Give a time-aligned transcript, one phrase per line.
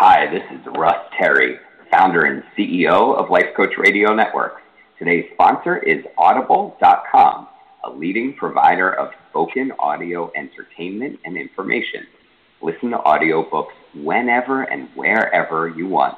[0.00, 1.58] Hi, this is Russ Terry,
[1.90, 4.60] founder and CEO of Life Coach Radio Network.
[4.96, 7.48] Today's sponsor is Audible.com,
[7.84, 12.06] a leading provider of spoken audio entertainment and information.
[12.62, 16.16] Listen to audiobooks whenever and wherever you want.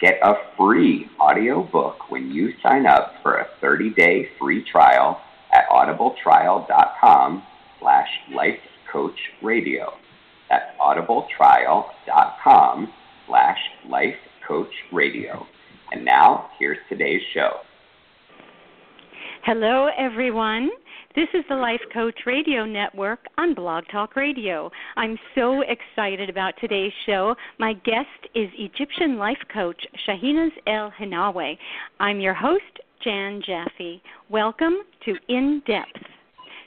[0.00, 5.20] Get a free audiobook when you sign up for a 30-day free trial
[5.52, 7.42] at audibletrial.com
[7.80, 9.94] slash lifecoachradio.
[10.48, 12.92] That's audibletrial.com
[13.26, 14.14] slash life
[14.46, 15.46] coach radio.
[15.92, 17.50] And now, here's today's show.
[19.44, 20.70] Hello, everyone.
[21.14, 24.70] This is the Life Coach Radio Network on Blog Talk Radio.
[24.96, 27.34] I'm so excited about today's show.
[27.58, 31.56] My guest is Egyptian life coach Shahinaz El Hennawi.
[32.00, 32.64] I'm your host,
[33.02, 34.02] Jann Jaffe.
[34.28, 34.74] Welcome
[35.04, 36.15] to In Depth.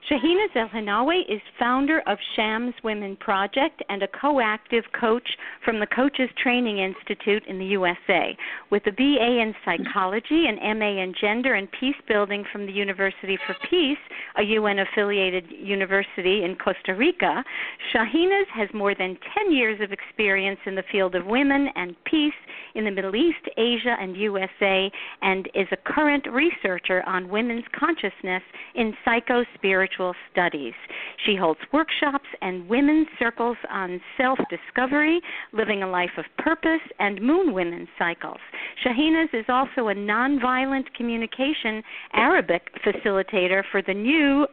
[0.09, 5.27] Shahinaz El Hennawi is founder of Shams Women Project and a co-active coach
[5.63, 8.35] from the Coaches Training Institute in the USA,
[8.71, 13.38] with a BA in psychology and MA in gender and peace building from the University
[13.45, 13.99] for Peace,
[14.38, 17.44] a UN-affiliated university in Costa Rica.
[17.94, 22.33] Shahinaz has more than 10 years of experience in the field of women and peace
[22.73, 28.41] in the Middle East, Asia, and USA, and is a current researcher on women's consciousness
[28.73, 28.95] in
[30.31, 30.73] studies.
[31.25, 35.22] She holds workshops and women's circles on self discovery,
[35.53, 38.39] living a life of purpose, and moon women's cycles.
[38.86, 44.47] Shahinaz is also a nonviolent communication Arabic facilitator for the new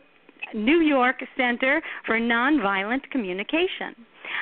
[0.54, 3.94] New York Center for Nonviolent Communication.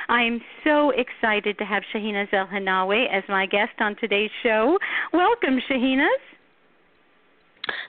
[0.07, 4.77] I'm so excited to have Shahinaz El Hennawi as my guest on today's show.
[5.13, 6.34] Welcome, Shahinaz.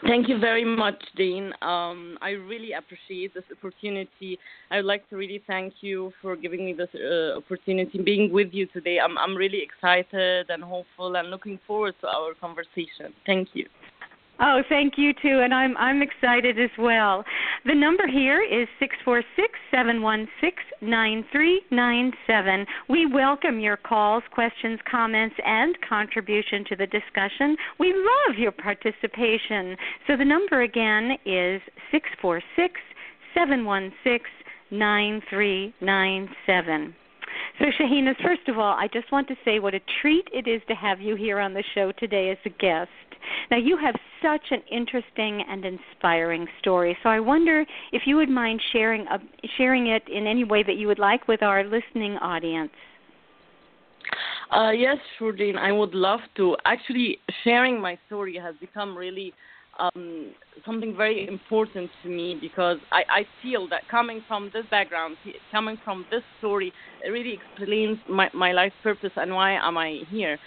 [0.07, 1.53] Thank you very much, Dean.
[1.63, 4.39] Um, I really appreciate this opportunity.
[4.71, 8.49] I would like to really thank you for giving me this uh, opportunity, being with
[8.53, 8.99] you today.
[8.99, 13.13] I'm I'm really excited and hopeful and looking forward to our conversation.
[13.27, 13.67] Thank you.
[14.39, 17.25] Oh, thank you too, and I'm I'm excited as well.
[17.65, 22.67] The number here is six four six seven one six nine three nine seven.
[22.91, 27.57] We welcome your calls, questions, comments, and contribution to the discussion.
[27.81, 29.75] We love your participation.
[30.07, 32.75] So the number again is six four six
[33.35, 34.27] seven one six
[34.71, 36.95] nine three nine seven.
[37.59, 40.61] So, Shahinaz, first of all, I just want to say what a treat it is
[40.69, 42.91] to have you here on the show today as a guest.
[43.51, 48.29] Now, you have such an interesting and inspiring story, so I wonder if you would
[48.29, 49.19] mind sharing uh,
[49.57, 52.71] sharing it in any way that you would like with our listening audience.
[54.51, 56.57] Uh, yes, Shurdin, I would love to.
[56.65, 59.33] Actually, sharing my story has become really
[59.79, 60.33] um,
[60.65, 65.17] something very important to me because I, I feel that coming from this background,
[65.51, 66.73] coming from this story,
[67.05, 70.39] it really explains my, my life purpose and why am I here.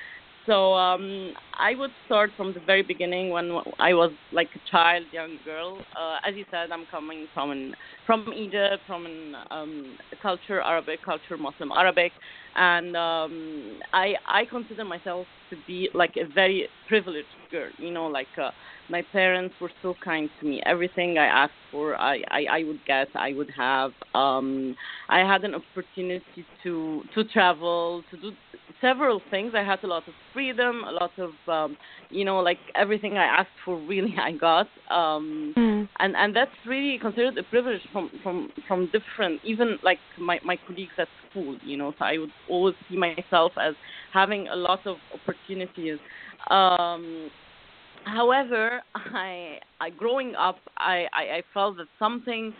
[0.49, 5.03] So um, I would start from the very beginning when I was like a child,
[5.11, 5.77] young girl.
[5.95, 7.75] Uh, as you said, I'm coming from an,
[8.07, 12.11] from Egypt, from an um, culture, Arabic culture, Muslim Arabic,
[12.55, 17.69] and um, I I consider myself to be like a very privileged girl.
[17.77, 18.49] You know, like uh,
[18.89, 20.63] my parents were so kind to me.
[20.65, 23.91] Everything I asked for, I, I, I would get, I would have.
[24.15, 24.75] Um,
[25.09, 28.31] I had an opportunity to to travel, to do
[28.81, 29.53] several things.
[29.55, 31.77] I had a lot of freedom, a lot of, um,
[32.09, 34.67] you know, like everything I asked for, really I got.
[34.89, 35.89] Um, mm.
[35.99, 40.57] And and that's really considered a privilege from from from different, even like my my
[40.67, 41.57] colleagues at school.
[41.63, 43.75] You know, so I would always see myself as
[44.13, 45.99] having a lot of opportunities.
[46.49, 47.29] Um,
[48.03, 52.53] however, I, I growing up, I, I, I felt that something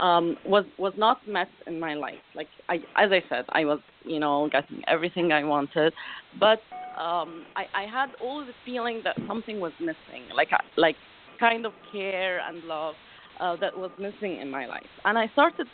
[0.00, 2.24] um, was was not met in my life.
[2.34, 5.92] Like I, as I said, I was you know getting everything I wanted,
[6.38, 6.60] but
[6.98, 10.96] um, I, I had all the feeling that something was missing, like like
[11.38, 12.94] kind of care and love
[13.40, 15.66] uh, that was missing in my life, and I started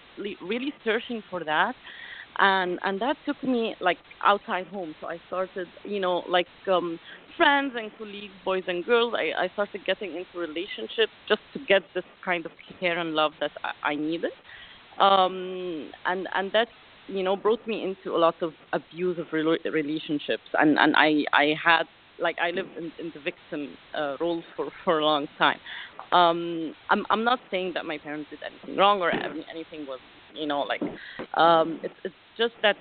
[0.43, 1.75] really searching for that
[2.41, 4.95] and and that took me like outside home.
[5.01, 6.99] So i started you know like um
[7.37, 9.15] friends and colleagues boys and girls.
[9.17, 13.33] I i started getting into relationships just to get this kind of care and love
[13.41, 14.33] that i, I needed.
[14.99, 16.69] Um, and and that
[17.09, 21.55] you know brought me into a lot of abusive rela- relationships, and and I I
[21.63, 21.85] had
[22.21, 25.59] like I lived in, in the victim uh, role for for a long time.
[26.13, 30.01] Um, I'm I'm not saying that my parents did anything wrong or anything was
[30.35, 30.83] you know like
[31.35, 32.77] um, it's it's just that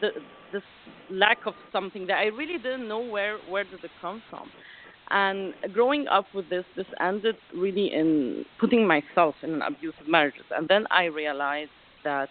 [0.00, 0.10] the
[0.52, 0.62] this
[1.10, 4.46] lack of something that I really didn't know where where did it come from.
[5.10, 10.46] And growing up with this, this ended really in putting myself in an abusive marriages.
[10.56, 11.70] And then I realized
[12.04, 12.28] that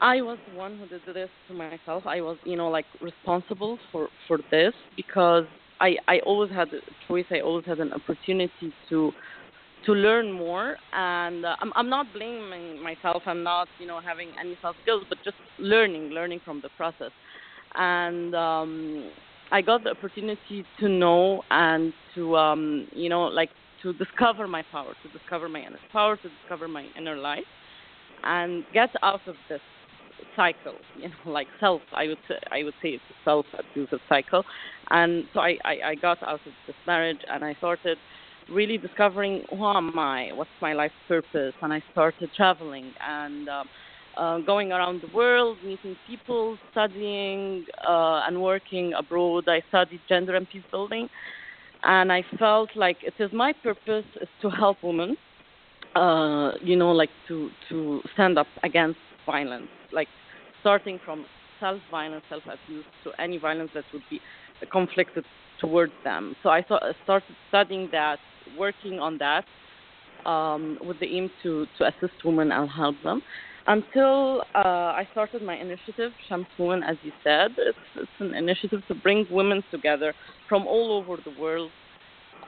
[0.00, 2.04] I was the one who did this to myself.
[2.06, 5.44] I was, you know, like responsible for for this because
[5.80, 7.26] I I always had a choice.
[7.30, 9.12] I always had an opportunity to
[9.86, 14.28] to learn more and uh, I'm I'm not blaming myself I'm not you know having
[14.38, 17.12] any self skills but just learning learning from the process.
[17.74, 19.10] And um
[19.52, 23.50] I got the opportunity to know and to um you know like
[23.82, 27.44] to discover my power to discover my inner power to discover my inner light
[28.24, 29.60] and get out of this
[30.36, 34.00] cycle you know like self I would say I would say it's a self abusive
[34.08, 34.44] cycle.
[34.90, 37.96] And so I, I I got out of this marriage and I started
[38.52, 43.64] really discovering who am I, what's my life purpose, and I started traveling and uh,
[44.16, 49.44] uh, going around the world, meeting people, studying uh, and working abroad.
[49.48, 51.08] I studied gender and peace building,
[51.84, 55.16] and I felt like it is my purpose is to help women,
[55.94, 60.08] uh, you know, like to to stand up against violence, like
[60.60, 61.24] starting from
[61.60, 64.18] self-violence, self-abuse to any violence that would be
[64.72, 65.24] conflicted
[65.60, 66.34] towards them.
[66.42, 68.18] So I started studying that
[68.58, 69.44] working on that
[70.28, 73.22] um, with the aim to, to assist women and help them
[73.66, 77.52] until uh, I started my initiative, Shams Women, as you said.
[77.56, 80.14] It's, it's an initiative to bring women together
[80.48, 81.70] from all over the world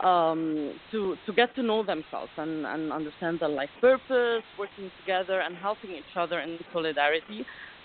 [0.03, 5.41] um, to, to get to know themselves and, and understand their life purpose, working together
[5.41, 7.45] and helping each other in solidarity.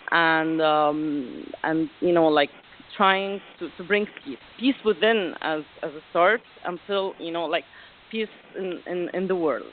[0.09, 2.49] And um, and you know like
[2.95, 7.65] trying to, to bring peace, peace within as as a start until you know like
[8.11, 8.27] peace
[8.57, 9.71] in, in, in the world.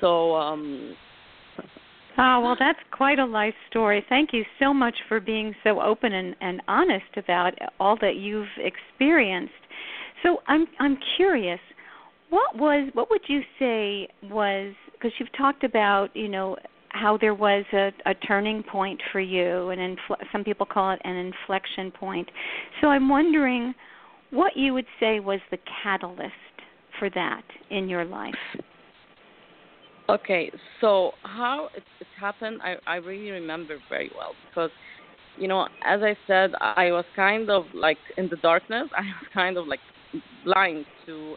[0.00, 0.34] So.
[0.34, 0.96] Um,
[2.20, 4.04] Oh, well, that's quite a life story.
[4.08, 8.48] Thank you so much for being so open and, and honest about all that you've
[8.58, 9.52] experienced.
[10.24, 11.60] So I'm I'm curious,
[12.28, 16.56] what was what would you say was because you've talked about you know
[16.88, 19.98] how there was a, a turning point for you, and
[20.32, 22.28] some people call it an inflection point.
[22.80, 23.74] So I'm wondering
[24.30, 26.32] what you would say was the catalyst
[26.98, 28.34] for that in your life?
[30.08, 30.50] Okay,
[30.80, 34.70] so how it, it happened, I, I really remember very well because,
[35.38, 38.88] you know, as I said, I was kind of like in the darkness.
[38.96, 39.80] I was kind of like
[40.44, 41.34] blind to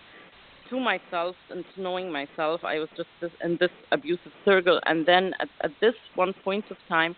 [0.70, 2.62] to myself and to knowing myself.
[2.64, 6.64] I was just this, in this abusive circle, and then at, at this one point
[6.72, 7.14] of time,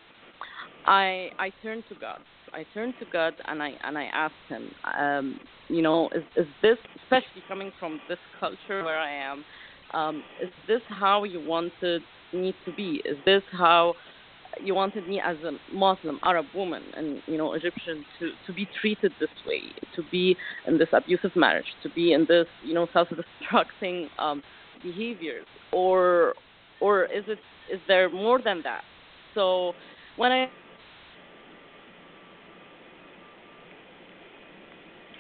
[0.88, 2.20] I I turned to God.
[2.54, 5.40] I turned to God and I and I asked Him, um,
[5.70, 9.44] you know, is is this especially coming from this culture where I am?
[9.94, 12.02] Um, is this how you wanted
[12.34, 13.02] me to be?
[13.06, 13.94] Is this how
[14.62, 18.68] you wanted me as a Muslim Arab woman and you know Egyptian to to be
[18.80, 19.62] treated this way,
[19.96, 20.36] to be
[20.68, 24.44] in this abusive marriage, to be in this you know self-destructing um,
[24.84, 26.34] behaviors, or
[26.82, 27.40] or is it
[27.72, 28.84] is there more than that?
[29.34, 29.74] So
[30.18, 30.50] when I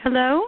[0.04, 0.48] Hello.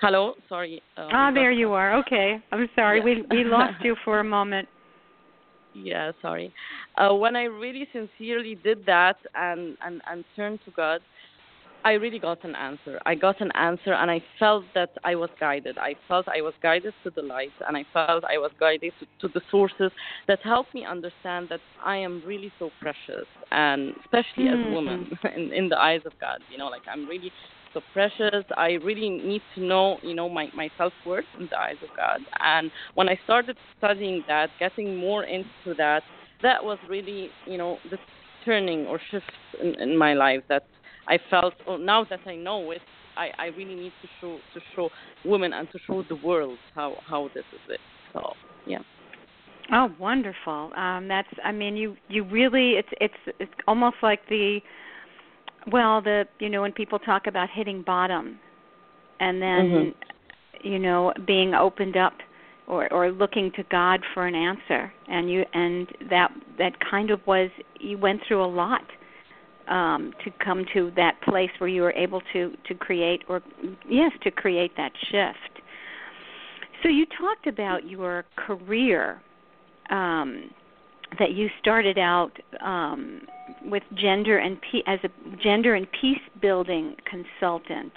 [0.00, 0.34] Hello.
[0.48, 0.82] Sorry.
[0.96, 1.96] Uh, ah, there you are.
[2.00, 2.38] Okay.
[2.50, 2.98] I'm sorry.
[2.98, 3.04] Yeah.
[3.04, 4.68] We we lost you for a moment.
[5.74, 6.52] Yeah, sorry.
[6.96, 11.00] Uh, when I really sincerely did that and, and, and turned to God,
[11.84, 12.98] I really got an answer.
[13.06, 15.78] I got an answer, and I felt that I was guided.
[15.78, 19.28] I felt I was guided to the light, and I felt I was guided to,
[19.28, 19.92] to the sources
[20.26, 24.62] that helped me understand that I am really so precious, and especially mm-hmm.
[24.62, 26.40] as a woman in, in the eyes of God.
[26.50, 27.30] You know, like I'm really
[27.74, 28.44] so precious.
[28.56, 31.88] I really need to know, you know, my, my self worth in the eyes of
[31.96, 32.20] God.
[32.40, 36.02] And when I started studying that, getting more into that,
[36.42, 37.98] that was really, you know, the
[38.44, 39.30] turning or shift
[39.62, 40.62] in, in my life that
[41.08, 41.54] I felt.
[41.66, 42.80] Oh, now that I know it,
[43.16, 44.88] I, I really need to show to show
[45.24, 47.80] women and to show the world how how this is it.
[48.12, 48.32] So
[48.66, 48.78] yeah.
[49.72, 50.72] Oh, wonderful.
[50.76, 51.28] Um, that's.
[51.44, 52.72] I mean, you you really.
[52.72, 54.60] It's it's it's almost like the
[55.70, 58.38] well, the you know when people talk about hitting bottom,
[59.20, 60.68] and then mm-hmm.
[60.68, 62.14] you know being opened up
[62.66, 67.20] or or looking to God for an answer, and you and that that kind of
[67.26, 68.84] was you went through a lot
[69.68, 73.42] um, to come to that place where you were able to to create or
[73.88, 75.62] yes to create that shift.
[76.82, 79.20] So you talked about your career
[79.90, 80.50] um,
[81.18, 83.22] that you started out um,
[83.64, 87.92] with gender and pe- as a gender and peace building consultant.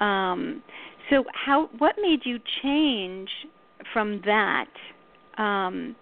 [0.00, 0.62] Um,
[1.10, 3.28] so, how what made you change
[3.92, 4.68] from that,
[5.38, 5.94] um,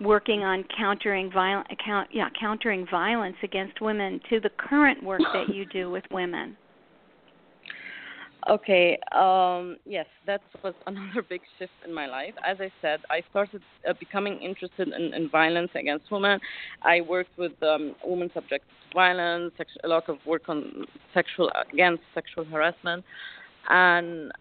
[0.00, 5.54] working on countering violent, count, yeah, countering violence against women, to the current work that
[5.54, 6.56] you do with women?
[8.48, 8.98] Okay.
[9.12, 12.34] Um, yes, that was another big shift in my life.
[12.44, 16.38] As I said, I started uh, becoming interested in, in, violence against women.
[16.82, 21.50] I worked with um, women subjected to violence, sex- a lot of work on sexual
[21.72, 23.04] against sexual harassment,
[23.68, 24.32] and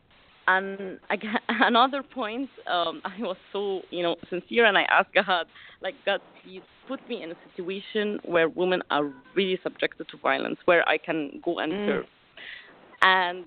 [0.48, 5.48] and again, another point, um, I was so you know sincere, and I asked God,
[5.82, 10.58] like God, please put me in a situation where women are really subjected to violence,
[10.66, 11.88] where I can go and mm.
[11.88, 12.06] serve.
[13.02, 13.46] And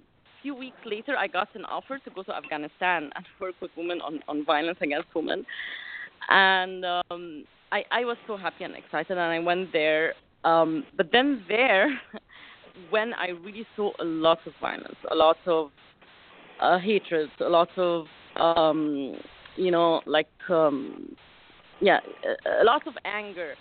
[0.48, 4.00] few weeks later, I got an offer to go to Afghanistan and work with women
[4.00, 5.44] on, on violence against women.
[6.30, 10.14] And um, I, I was so happy and excited, and I went there.
[10.44, 12.00] Um, but then there,
[12.90, 15.68] when I really saw a lot of violence, a lot of
[16.62, 19.16] uh, hatred, a lot of, um,
[19.56, 21.14] you know, like, um,
[21.82, 23.52] yeah, a, a lot of anger.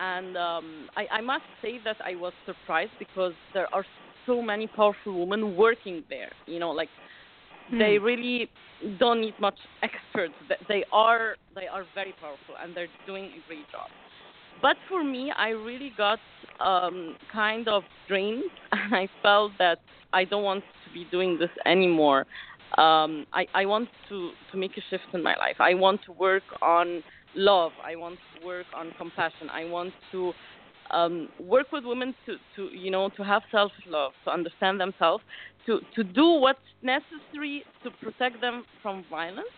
[0.00, 3.84] And um, I, I must say that I was surprised because there are
[4.26, 6.32] so many powerful women working there.
[6.46, 6.88] You know, like
[7.68, 7.78] hmm.
[7.78, 8.48] they really
[8.98, 10.34] don't need much experts.
[10.68, 13.88] They are they are very powerful and they're doing a great job.
[14.60, 16.20] But for me, I really got
[16.60, 19.78] um, kind of drained, and I felt that
[20.12, 22.26] I don't want to be doing this anymore.
[22.78, 25.56] Um, I, I want to, to make a shift in my life.
[25.58, 27.02] I want to work on
[27.34, 27.72] love.
[27.84, 29.50] I want to work on compassion.
[29.52, 30.32] I want to
[30.90, 35.22] um, work with women to, to you know to have self love, to understand themselves,
[35.66, 39.48] to to do what's necessary to protect them from violence.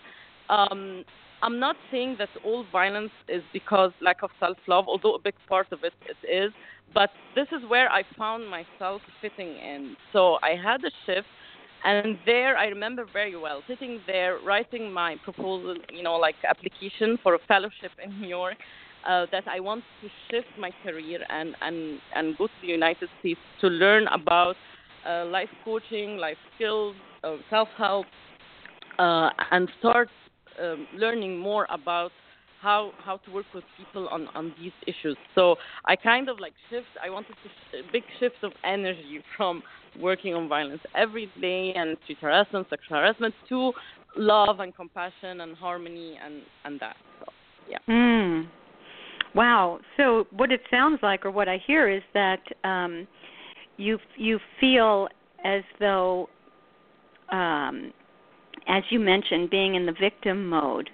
[0.49, 1.05] Um,
[1.43, 5.35] I'm not saying that all violence is because lack of self love, although a big
[5.49, 6.53] part of it it is.
[6.93, 9.97] But this is where I found myself fitting in.
[10.13, 11.27] So I had a shift,
[11.85, 17.19] and there I remember very well sitting there writing my proposal, you know, like application
[17.23, 18.57] for a fellowship in New York
[19.07, 23.09] uh, that I want to shift my career and, and, and go to the United
[23.21, 24.57] States to learn about
[25.07, 28.07] uh, life coaching, life skills, uh, self help,
[28.99, 30.09] uh, and start
[30.61, 32.11] um, learning more about
[32.61, 35.17] how how to work with people on on these issues.
[35.35, 36.87] So I kind of like shift.
[37.03, 39.63] I wanted to sh- a big shift of energy from
[40.01, 43.73] working on violence every day and street harassment, sexual harassment to
[44.17, 46.97] love and compassion and harmony and and that.
[47.21, 47.27] So
[47.69, 47.79] yeah.
[47.89, 48.49] Mm.
[49.35, 49.81] Wow.
[49.97, 53.07] So what it sounds like, or what I hear, is that um,
[53.77, 55.09] you you feel
[55.45, 56.29] as though,
[57.31, 57.93] um,
[58.69, 60.89] as you mentioned, being in the victim mode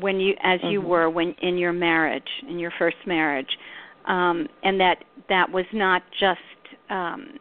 [0.00, 0.70] when you, as mm-hmm.
[0.70, 3.48] you were when in your marriage, in your first marriage,
[4.06, 6.38] um, and that that was not just
[6.90, 7.38] um,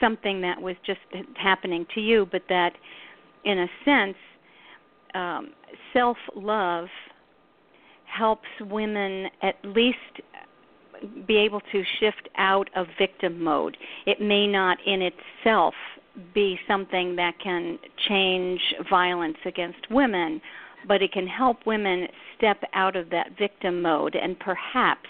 [0.00, 1.00] something that was just
[1.36, 2.70] happening to you, but that,
[3.44, 4.16] in a sense,
[5.14, 5.50] um,
[5.92, 6.86] self love
[8.10, 9.98] helps women at least
[11.26, 13.76] be able to shift out of victim mode.
[14.06, 15.74] It may not in itself
[16.34, 18.60] be something that can change
[18.90, 20.40] violence against women,
[20.86, 25.08] but it can help women step out of that victim mode and perhaps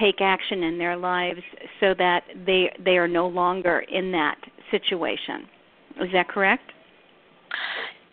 [0.00, 1.40] take action in their lives
[1.78, 4.36] so that they they are no longer in that
[4.70, 5.46] situation.
[6.00, 6.72] Is that correct?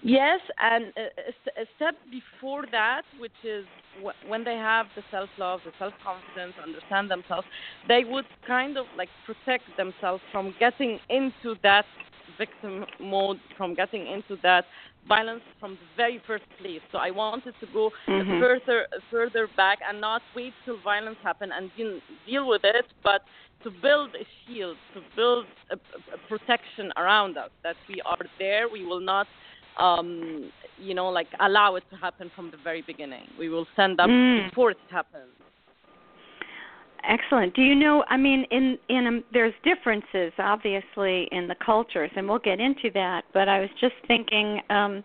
[0.03, 3.65] Yes, and a, a step before that, which is
[4.27, 7.45] when they have the self love, the self confidence, understand themselves,
[7.87, 11.85] they would kind of like protect themselves from getting into that
[12.37, 14.65] victim mode, from getting into that
[15.07, 16.81] violence from the very first place.
[16.91, 18.39] So I wanted to go mm-hmm.
[18.39, 23.21] further further back and not wait till violence happen and deal, deal with it, but
[23.63, 28.67] to build a shield, to build a, a protection around us that we are there.
[28.67, 29.27] We will not
[29.77, 33.27] um, you know, like allow it to happen from the very beginning.
[33.37, 34.49] We will stand up mm.
[34.49, 35.29] before it happens.
[37.03, 37.55] Excellent.
[37.55, 38.03] Do you know?
[38.09, 42.91] I mean, in in um, there's differences obviously in the cultures, and we'll get into
[42.93, 43.23] that.
[43.33, 45.03] But I was just thinking, um,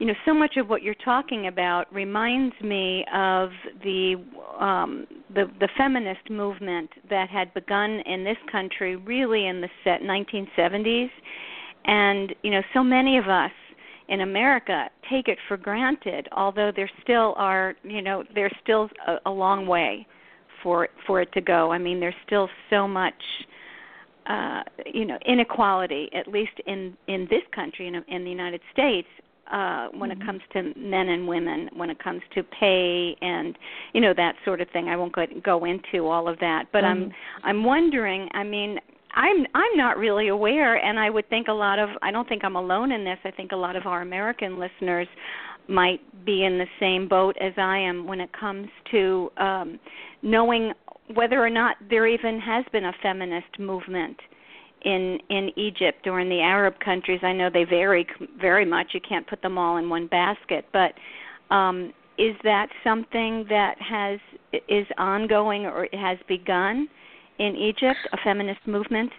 [0.00, 3.50] you know, so much of what you're talking about reminds me of
[3.84, 4.16] the
[4.58, 10.00] um, the the feminist movement that had begun in this country really in the set
[10.02, 11.10] 1970s,
[11.84, 13.52] and you know, so many of us
[14.08, 19.16] in America take it for granted, although there still are, you know, there's still a,
[19.26, 20.06] a long way
[20.62, 21.70] for for it to go.
[21.72, 23.14] I mean, there's still so much
[24.26, 29.08] uh, you know inequality, at least in in this country in, in the United States,
[29.52, 30.22] uh when Mm-hmm.
[30.22, 33.56] it comes to men and women when it comes to pay and
[33.92, 36.84] you know that sort of thing i won't go go into all of that but
[36.84, 37.46] i'm Mm-hmm.
[37.48, 38.78] i'm wondering i mean
[39.16, 42.44] i'm i'm not really aware and i would think a lot of i don't think
[42.44, 45.08] i'm alone in this i think a lot of our american listeners
[45.68, 49.78] might be in the same boat as i am when it comes to um
[50.22, 50.72] knowing
[51.14, 54.16] whether or not there even has been a feminist movement
[54.84, 57.20] in in Egypt or in the Arab countries.
[57.22, 58.06] I know they vary
[58.40, 58.88] very much.
[58.92, 60.92] You can't put them all in one basket, but
[61.54, 64.18] um, is that something that has
[64.68, 66.88] is ongoing or has begun
[67.38, 69.10] in Egypt, a feminist movement?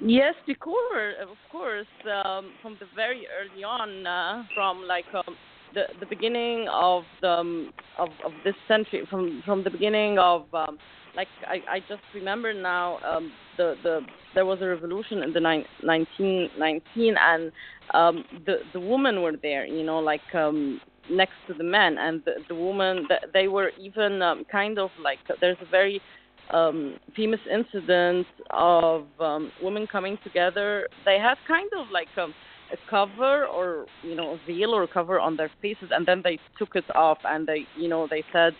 [0.00, 1.86] Yes, because of course,
[2.24, 5.36] um, from the very early on, uh, from like um,
[5.74, 10.42] the the beginning of the um, of of this century, from from the beginning of
[10.54, 10.78] um,
[11.14, 14.00] like I I just remember now um, the the
[14.34, 17.52] there was a revolution in the nine, 1919 and
[17.94, 20.80] um, the the women were there, you know, like um,
[21.10, 24.90] next to the men, and the the women th- they were even um, kind of
[25.02, 26.00] like there's a very
[26.50, 30.88] um, famous incident of um, women coming together.
[31.04, 32.34] They had kind of like um,
[32.72, 36.20] a cover or you know a veil or a cover on their faces, and then
[36.22, 38.52] they took it off and they you know they said,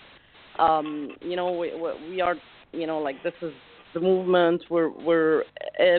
[0.58, 2.36] um, you know we, we we are
[2.72, 3.52] you know like this is
[3.94, 4.62] the movement.
[4.70, 5.42] We're we're
[5.80, 5.98] uh,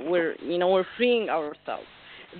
[0.00, 1.86] we're you know we're freeing ourselves.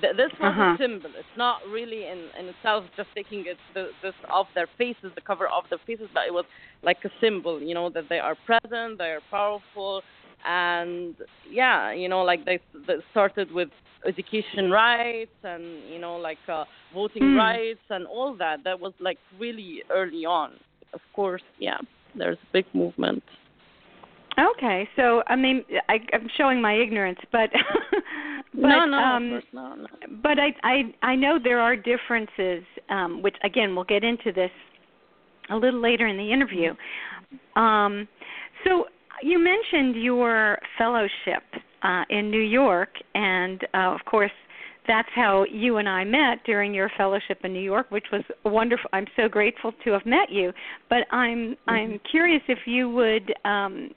[0.01, 0.75] Th- this was Uh-huh.
[0.75, 1.11] a symbol.
[1.17, 5.21] It's not really in in itself just taking it the, this off their faces, the
[5.21, 6.45] cover off their faces, but it was
[6.83, 10.03] like a symbol, you know, that they are present, they are powerful,
[10.45, 11.15] and
[11.51, 13.69] yeah, you know, like they, they started with
[14.07, 17.37] education rights and you know, like uh, voting Hmm.
[17.37, 18.57] rights and all that.
[18.65, 20.51] That was like really early on.
[20.93, 21.79] Of course, yeah,
[22.15, 23.23] there's a big movement.
[24.37, 27.51] Okay, so I mean, I, I'm showing my ignorance, but
[28.55, 29.79] but no, no, um, of course not.
[29.79, 29.87] No.
[30.23, 34.51] but I I I know there are differences, um, which again we'll get into this
[35.51, 36.75] a little later in the interview.
[37.57, 38.09] Um,
[38.65, 38.87] so
[39.23, 41.43] you mentioned your fellowship
[41.83, 44.31] uh, in New York, and uh, of course
[44.87, 48.91] that's how you and I met during your fellowship in New York, which was wonderful.
[48.93, 50.53] I'm so grateful to have met you.
[50.91, 53.91] But I'm I'm curious if you would um,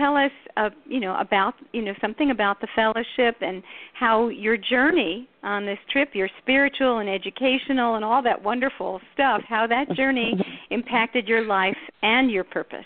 [0.00, 4.56] tell us, uh, you know, about you know something about the fellowship and how your
[4.56, 9.94] journey on this trip, your spiritual and educational and all that wonderful stuff, how that
[9.94, 10.34] journey
[10.70, 12.84] impacted your life and your purpose.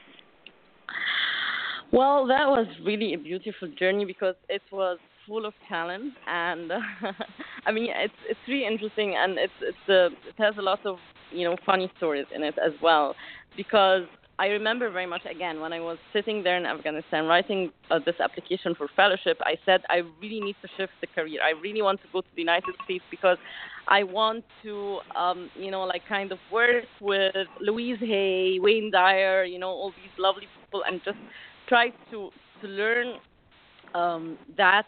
[1.92, 6.78] Well, that was really a beautiful journey because it was full of talent, and uh,
[7.66, 10.96] I mean, it's it's really interesting, and it's it's uh, it has a lot of
[11.30, 13.14] you know funny stories in it as well,
[13.56, 14.06] because
[14.38, 18.16] I remember very much again when I was sitting there in Afghanistan writing uh, this
[18.20, 19.38] application for fellowship.
[19.42, 21.40] I said I really need to shift the career.
[21.42, 23.38] I really want to go to the United States because
[23.86, 29.44] I want to, um, you know, like kind of work with Louise Hay, Wayne Dyer,
[29.44, 31.18] you know, all these lovely people, and just
[31.68, 33.14] try to to learn
[33.94, 34.86] um, that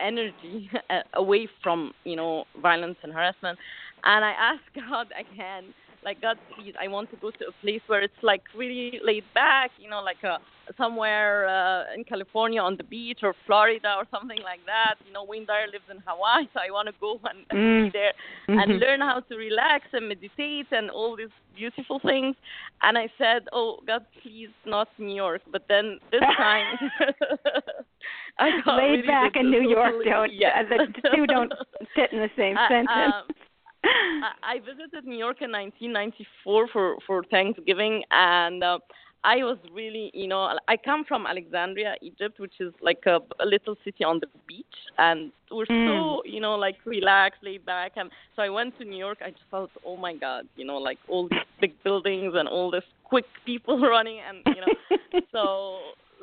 [0.00, 0.70] energy
[1.14, 3.58] away from you know violence and harassment.
[4.04, 7.80] And I asked God again, like God, please, I want to go to a place
[7.86, 10.38] where it's like really laid back, you know, like a
[10.76, 14.94] somewhere uh, in California on the beach or Florida or something like that.
[15.06, 17.84] You know, Wayne Dyer lives in Hawaii, so I want to go and, Mm.
[17.86, 18.12] be there
[18.48, 22.36] and learn how to relax and meditate and all these beautiful things.
[22.82, 26.76] And I said, "Oh God, please, not New York." But then this time,
[28.38, 30.60] I got Laid really back in New York don't yeah.
[30.60, 31.52] uh, the two don't
[31.94, 33.14] fit in the same I- sentence.
[33.14, 33.34] um,
[33.84, 38.78] I, I visited New York in 1994 for for Thanksgiving, and uh,
[39.24, 43.46] I was really, you know, I come from Alexandria, Egypt, which is like a, a
[43.46, 48.10] little city on the beach, and we're so, you know, like relaxed, laid back, and
[48.36, 49.18] so I went to New York.
[49.24, 52.70] I just felt, oh my God, you know, like all these big buildings and all
[52.70, 55.78] this quick people running, and you know, so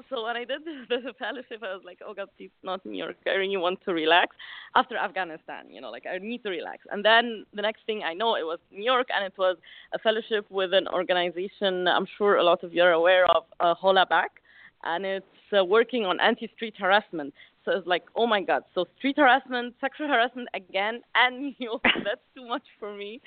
[0.09, 2.97] so when I did the, the fellowship, I was like, oh God, please not New
[2.97, 3.17] York.
[3.25, 4.35] I really want to relax
[4.75, 5.65] after Afghanistan.
[5.69, 6.83] You know, like I need to relax.
[6.91, 9.57] And then the next thing I know, it was New York, and it was
[9.93, 11.87] a fellowship with an organization.
[11.87, 14.41] I'm sure a lot of you are aware of, uh, Hollaback,
[14.83, 15.25] and it's
[15.57, 17.33] uh, working on anti-street harassment.
[17.63, 18.63] So it's like, oh my God.
[18.75, 21.81] So street harassment, sexual harassment again, and New York.
[21.83, 23.21] That's too much for me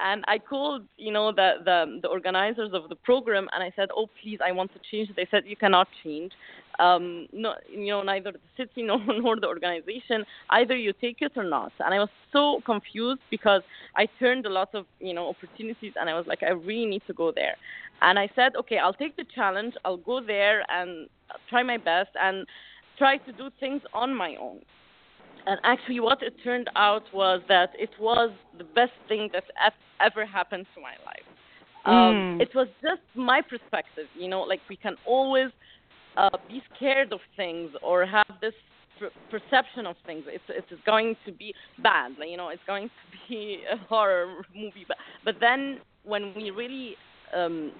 [0.00, 3.88] and I called, you know, the, the the organizers of the program, and I said,
[3.96, 6.32] "Oh, please, I want to change." They said, "You cannot change.
[6.78, 10.24] Um, no, you know, neither the city nor nor the organization.
[10.50, 13.62] Either you take it or not." And I was so confused because
[13.96, 17.02] I turned a lot of, you know, opportunities, and I was like, "I really need
[17.08, 17.56] to go there."
[18.00, 19.74] And I said, "Okay, I'll take the challenge.
[19.84, 21.08] I'll go there and
[21.48, 22.46] try my best and
[22.96, 24.60] try to do things on my own."
[25.46, 29.44] And actually, what it turned out was that it was the best thing that
[30.00, 31.28] ever happened to my life.
[31.84, 32.40] Um, Mm.
[32.42, 35.50] It was just my perspective, you know, like we can always
[36.16, 38.54] uh, be scared of things or have this
[38.98, 40.24] per- perception of things.
[40.26, 44.44] It's it's going to be bad, like, you know, it's going to be a horror
[44.54, 44.84] movie.
[44.86, 46.96] But but then when we really
[47.34, 47.72] um,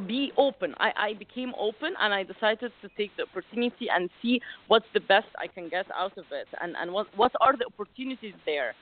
[0.00, 4.40] be open, I, I became open and I decided to take the opportunity and see
[4.68, 7.66] what's the best I can get out of it and and what what are the
[7.66, 8.74] opportunities there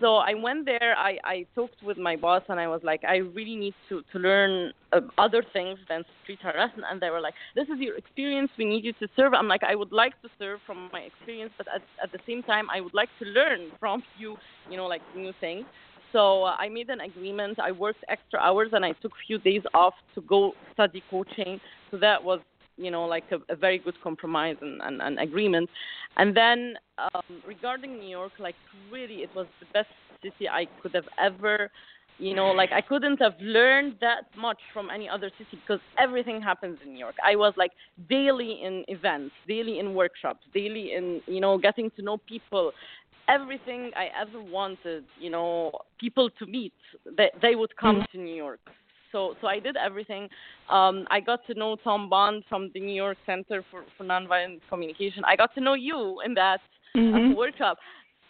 [0.00, 0.94] so I went there.
[0.96, 4.18] I, I talked with my boss, and I was like, I really need to to
[4.18, 6.84] learn uh, other things than street harassment.
[6.90, 8.50] And they were like, This is your experience.
[8.58, 9.32] We need you to serve.
[9.32, 12.42] I'm like, I would like to serve from my experience, but at at the same
[12.42, 14.36] time, I would like to learn from you.
[14.70, 15.64] You know, like new things.
[16.12, 17.58] So uh, I made an agreement.
[17.58, 21.60] I worked extra hours, and I took a few days off to go study coaching.
[21.90, 22.40] So that was
[22.76, 25.68] you know like a, a very good compromise and, and, and agreement
[26.16, 28.54] and then um, regarding new york like
[28.92, 29.88] really it was the best
[30.22, 31.70] city i could have ever
[32.18, 36.40] you know like i couldn't have learned that much from any other city because everything
[36.40, 37.72] happens in new york i was like
[38.08, 42.72] daily in events daily in workshops daily in you know getting to know people
[43.28, 46.72] everything i ever wanted you know people to meet
[47.16, 48.60] they, they would come to new york
[49.12, 50.28] so so I did everything.
[50.68, 54.60] Um, I got to know Thom Bond from the New York Center for, for Nonviolent
[54.68, 55.22] Communication.
[55.24, 56.60] I got to know you in that
[56.96, 57.36] uh, Mhm.
[57.36, 57.78] workshop.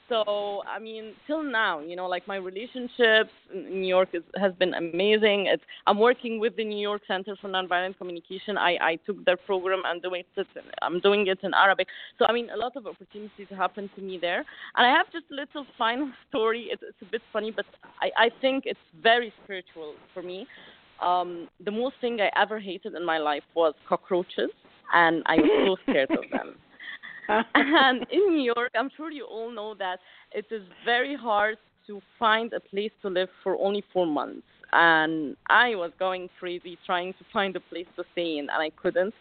[0.09, 4.53] So I mean, till now, you know, like my relationships in New York is, has
[4.55, 5.47] been amazing.
[5.47, 8.57] It's, I'm working with the New York Center for Nonviolent Communication.
[8.57, 10.47] I, I took their program and doing it.
[10.83, 11.89] I'm doing it in Arabic.
[12.19, 14.45] So I mean, a lot of opportunities happen to me there.
[14.77, 16.69] And I have just a little final story.
[16.71, 17.67] It's, it's a bit funny, but
[18.01, 20.47] I, I think it's very spiritual for me.
[21.03, 24.51] Um, the most thing I ever hated in my life was cockroaches,
[24.95, 26.55] and I was so scared of them
[27.55, 29.99] and in New York, I'm sure you all know that
[30.33, 34.47] it is very hard to find a place to live for only four months.
[34.73, 38.71] And I was going crazy trying to find a place to stay in, and I
[38.71, 39.15] couldn't.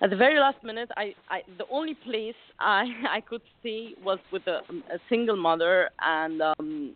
[0.00, 4.18] At the very last minute, I, I the only place I I could stay was
[4.32, 4.60] with a,
[4.92, 6.94] a single mother, and um,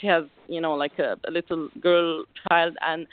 [0.00, 3.06] she has you know like a, a little girl child, and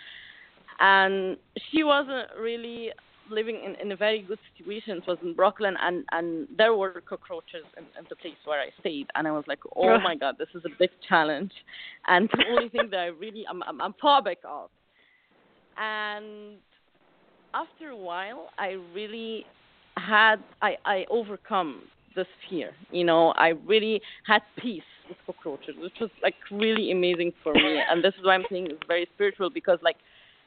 [0.80, 1.38] and
[1.72, 2.92] she wasn't really
[3.32, 4.98] living in, in a very good situation.
[4.98, 8.70] It was in Brooklyn, and and there were cockroaches in, in the place where I
[8.80, 11.52] stayed, and I was like, oh my god, this is a big challenge,
[12.08, 14.70] and the only thing that I really I'm I'm, I'm phobic of,
[15.78, 16.58] and
[17.54, 19.46] after a while, I really
[19.98, 21.84] had I I overcome
[22.16, 22.72] this fear.
[22.92, 27.80] You know, I really had peace with cockroaches, which was like really amazing for me,
[27.90, 29.98] and this is why I'm saying it's very spiritual because like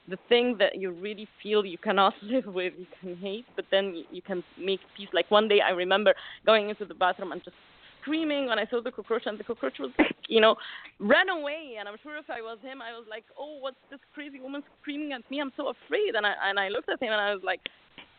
[0.09, 4.05] the thing that you really feel you cannot live with, you can hate, but then
[4.11, 5.09] you, can make peace.
[5.13, 6.15] Like one day, I remember
[6.45, 7.57] going into the bathroom and just
[8.03, 9.91] screaming when I saw the cockroach, and the cockroach was
[10.29, 10.57] you know,
[10.99, 11.77] ran away.
[11.79, 14.63] And I'm sure if I was him, I was like, oh, what's this crazy woman
[14.81, 15.41] screaming at me?
[15.41, 16.15] I'm so afraid.
[16.15, 17.61] And I and I looked at him and I was like,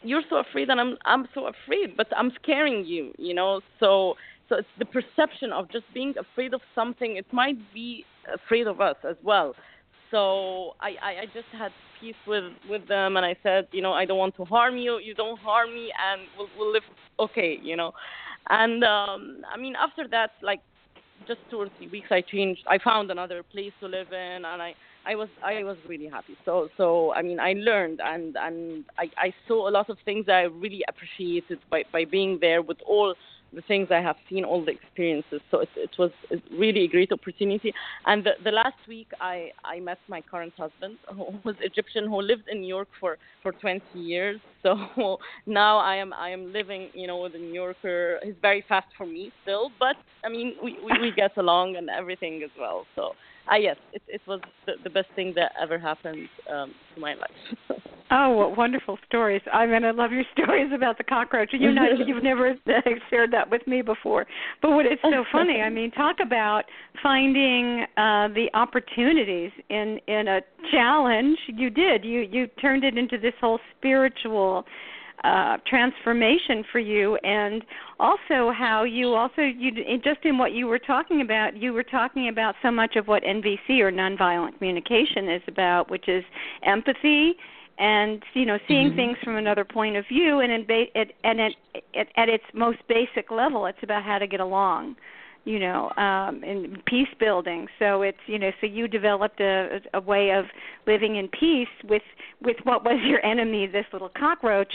[0.04, 3.62] you're so afraid, and I'm I'm so afraid, but I'm scaring you, you know.
[3.80, 4.16] So
[4.50, 7.18] so it's the perception of just being afraid of something.
[7.18, 9.56] It might be afraid of us as well
[10.16, 10.92] so I,
[11.24, 14.36] I, just had peace with with them and I said, you know, I don't want
[14.38, 16.84] to harm you, you don't harm me and we'll we'll live
[17.20, 17.92] okay, you know.
[18.50, 20.62] And um I mean after that like
[21.28, 24.62] just two or three weeks I changed I found another place to live in and
[24.68, 24.74] I
[25.06, 26.38] I was I was really happy.
[26.46, 30.28] So so I mean I learned and and I, I saw a lot of things
[30.28, 33.16] that I really appreciated by, by being there with all
[33.56, 35.42] the things I have seen, all the experiences.
[35.50, 36.12] So it, it was
[36.52, 37.74] really a great opportunity.
[38.06, 42.22] And the, the last week, I, I met my current husband, who was Egyptian, who
[42.22, 44.40] lived in New York for, for 20 years.
[44.66, 48.18] So now I am I am living, you know, with a New Yorker.
[48.24, 51.88] He's very fast for me still, but I mean, we, we, we get along and
[51.88, 52.88] everything as well.
[52.96, 53.12] So
[53.50, 57.14] ah yes, it it was the, the best thing that ever happened um, to my
[57.14, 57.80] life.
[58.12, 59.42] Oh, what wonderful stories!
[59.52, 61.50] I mean, I love your stories about the cockroach.
[61.54, 62.54] You know, you've never
[63.10, 64.28] shared that with me before.
[64.62, 65.62] But what it's so funny.
[65.62, 66.66] I mean, talk about
[67.02, 71.38] finding uh, the opportunities in in a challenge.
[71.48, 72.06] You did.
[72.06, 74.66] You you turned it into this whole spiritual
[75.26, 77.64] uh transformation for you and
[78.00, 79.72] also how you also you
[80.04, 83.24] just in what you were talking about you were talking about so much of what
[83.24, 86.24] NVC or nonviolent communication is about which is
[86.64, 87.34] empathy
[87.80, 88.96] and you know seeing Mm-hmm.
[88.98, 91.56] things from another point of view and in ba- it, and it,
[92.16, 94.96] at its most basic level it's about how to get along
[95.46, 100.02] you know um and peace building so it's you know so you developed a a
[100.02, 100.46] way of
[100.86, 102.04] living in peace with
[102.44, 104.74] with what was your enemy this little cockroach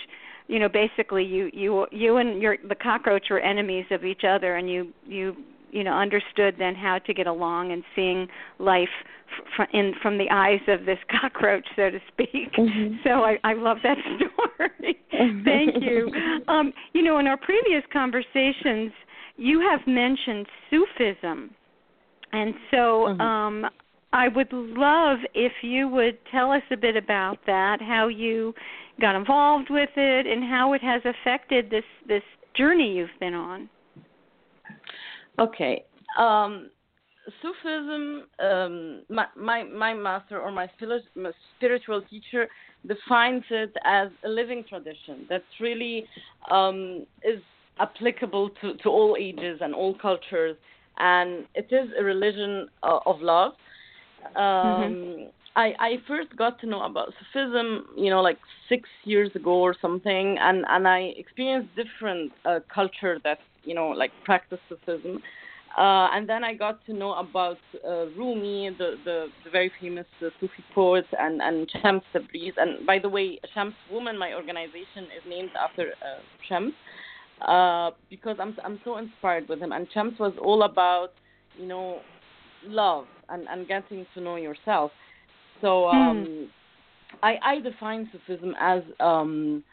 [0.51, 4.57] you know basically you you you and your the cockroach were enemies of each other
[4.57, 5.37] and you you
[5.71, 8.27] you know understood then how to get along and seeing
[8.59, 8.89] life
[9.57, 12.53] from in from the eyes of this cockroach so to speak.
[12.59, 12.97] Mm-hmm.
[13.05, 14.99] so i i love that story.
[15.45, 16.11] Thank you.
[16.49, 18.93] Um you know in our previous conversations
[19.37, 21.51] you have mentioned sufism.
[22.33, 23.21] And so mm-hmm.
[23.21, 23.67] um
[24.13, 28.55] I would love if you would tell us a bit about that, how you
[29.01, 32.23] got involved with it, and how it has affected this this
[32.57, 33.69] journey you've been on.
[35.39, 35.85] Okay.
[36.19, 36.71] Um,
[37.43, 40.69] Sufism, um, my, my, my master or my
[41.57, 42.49] spiritual teacher
[42.87, 46.07] defines it as a living tradition that really
[46.51, 47.41] um, is
[47.79, 50.57] applicable to, to all ages and all cultures,
[50.99, 53.53] and it is a religion uh, of love
[54.37, 55.23] um, mm-hmm.
[55.57, 59.75] I I first got to know about Sufism, you know, like six years ago or
[59.81, 65.23] something, and and I experienced different uh, culture that you know like practice Sufism.
[65.79, 70.07] Uh, and then I got to know about uh, Rumi, the, the, the very famous
[70.21, 72.55] uh, Sufi poet, and, and Shams Tabriz.
[72.57, 76.73] And by the way, Shams Woman, my organization, is named after uh, Shams
[77.47, 79.71] uh, because I'm, I'm so inspired with him.
[79.71, 81.11] And Shams was all about,
[81.57, 82.01] you know,
[82.67, 84.91] love and, and getting to know yourself.
[85.61, 85.97] So hmm.
[85.99, 86.47] um, mm.
[87.23, 89.65] I, I define Sufism as um,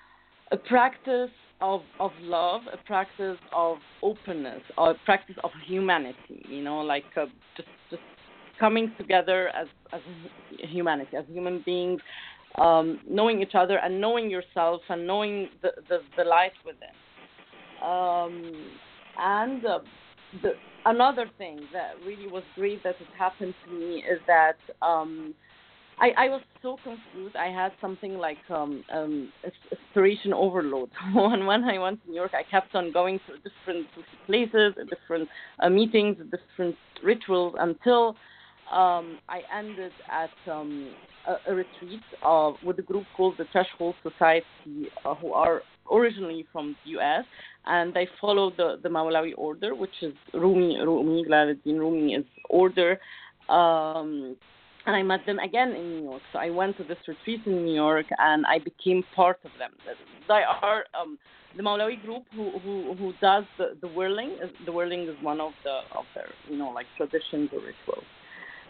[0.51, 6.45] a practice of, of love, a practice of openness, or a practice of humanity.
[6.47, 8.01] You know, like uh, just just
[8.59, 10.01] coming together as as
[10.69, 12.01] humanity, as human beings,
[12.57, 16.89] um, knowing each other and knowing yourself and knowing the the, the life within.
[17.83, 18.71] Um,
[19.19, 19.79] and uh,
[20.41, 20.53] the
[20.85, 25.33] another thing that really was great that it happened to me is that um,
[25.99, 27.35] I, I was so confused.
[27.35, 29.31] I had something like um, um,
[29.71, 30.89] inspiration overload.
[31.13, 33.87] when when I went to New York, I kept on going to different
[34.25, 35.27] places, different
[35.59, 38.15] uh, meetings, different rituals until
[38.71, 40.93] um, I ended at um,
[41.27, 46.45] a, a retreat uh, with a group called the Threshold Society, uh, who are originally
[46.51, 47.25] from the U.S.
[47.65, 52.99] and they follow the the Mawlawi order, which is Rumi Rumi Jalaluddin Rumi is order.
[53.49, 54.35] Um,
[54.85, 56.21] and I met them again in New York.
[56.31, 59.71] So I went to this retreat in New York, and I became part of them.
[60.27, 61.17] They are um,
[61.55, 64.37] the Mawlawi group who who who does the the whirling.
[64.65, 68.05] The whirling is one of the of their you know like traditions or rituals.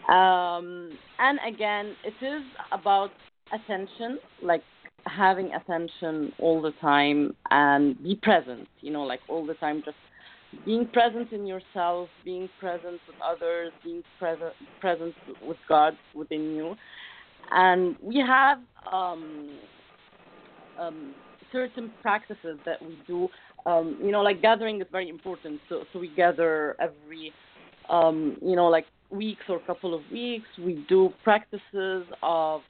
[0.08, 3.12] Um, and again, it is about
[3.52, 4.64] attention, like
[5.06, 9.98] having attention all the time and be present, you know, like all the time, just
[10.66, 15.14] being present in yourself, being present with others, being present present
[15.46, 16.76] with God within you.
[17.52, 18.60] And we have
[18.92, 19.50] um,
[20.80, 21.14] um,
[21.52, 23.28] certain practices that we do.
[23.66, 25.60] Um, you know, like gathering is very important.
[25.70, 27.34] So, so we gather every,
[27.90, 30.48] um, you know, like weeks or couple of weeks.
[30.60, 32.62] We do practices of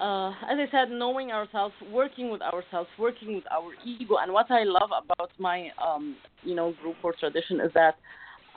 [0.00, 4.16] uh, as I said, knowing ourselves, working with ourselves, working with our ego.
[4.20, 7.94] And what I love about my, um, you know, group or tradition is that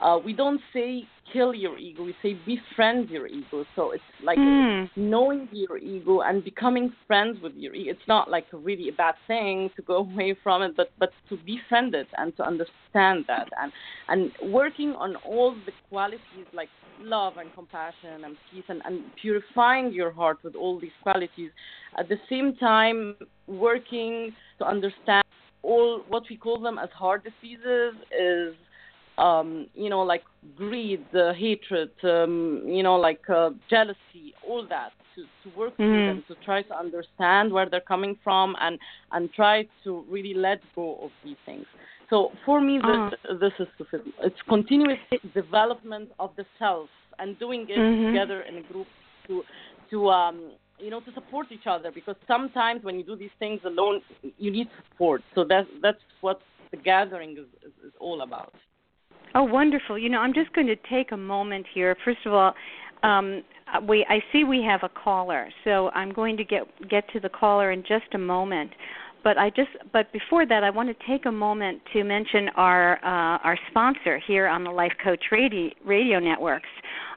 [0.00, 3.64] uh, we don't say kill your ego, we say befriend your ego.
[3.76, 4.88] So it's like mm.
[4.96, 7.90] knowing your ego and becoming friends with your ego.
[7.90, 11.36] It's not like really a bad thing to go away from it, but but to
[11.36, 13.72] befriend it and to understand that and
[14.08, 16.68] and working on all the qualities like
[17.02, 21.50] love and compassion and peace and, and purifying your heart with all these qualities.
[21.98, 25.24] At the same time, working to understand
[25.62, 28.54] all what we call them as heart diseases is
[29.18, 30.22] um, you know, like
[30.56, 35.82] greed, uh, hatred, um, you know, like uh, jealousy, all that, to, to work mm-hmm.
[35.82, 38.78] through them, to try to understand where they're coming from and,
[39.12, 41.66] and try to really let go of these things.
[42.08, 43.10] So for me, uh-huh.
[43.10, 44.12] this, this is Sufism.
[44.22, 44.98] It's continuous
[45.34, 48.12] development of the self and doing it mm-hmm.
[48.12, 48.86] together in a group
[49.28, 49.42] to,
[49.90, 53.60] to um, you know, to support each other because sometimes when you do these things
[53.64, 54.00] alone,
[54.38, 55.22] you need support.
[55.34, 58.54] So that's that's what the gathering is, is, is all about.
[59.34, 59.98] Oh, wonderful.
[59.98, 61.96] You know, I'm just going to take a moment here.
[62.04, 62.54] First of all,
[63.02, 63.42] um,
[63.88, 67.28] we I see we have a caller, so I'm going to get get to the
[67.28, 68.70] caller in just a moment.
[69.22, 72.96] But I just but before that, I want to take a moment to mention our
[73.04, 76.68] uh, our sponsor here on the Life Coach Radio, radio networks.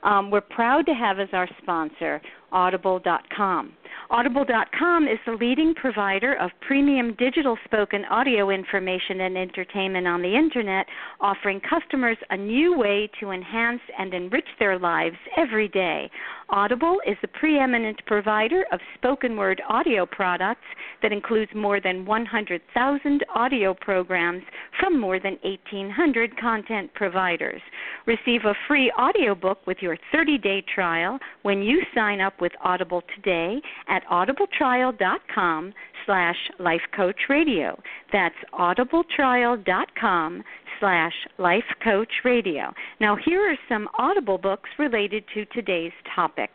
[0.03, 2.21] Um, we're proud to have as our sponsor
[2.51, 3.73] Audible.com.
[4.09, 10.35] Audible.com is the leading provider of premium digital spoken audio information and entertainment on the
[10.35, 10.85] Internet,
[11.19, 16.09] offering customers a new way to enhance and enrich their lives every day.
[16.49, 20.65] Audible is the preeminent provider of spoken word audio products
[21.01, 24.43] that includes more than 100,000 audio programs
[24.79, 27.61] from more than 1,800 content providers.
[28.05, 33.61] Receive a free audiobook with your 30-day trial when you sign up with Audible today
[33.87, 35.73] at audibletrial.com
[36.05, 37.79] slash lifecoachradio.
[38.11, 40.43] That's audibletrial.com
[40.79, 42.73] slash lifecoachradio.
[42.99, 46.49] Now here are some Audible books related to today's topic.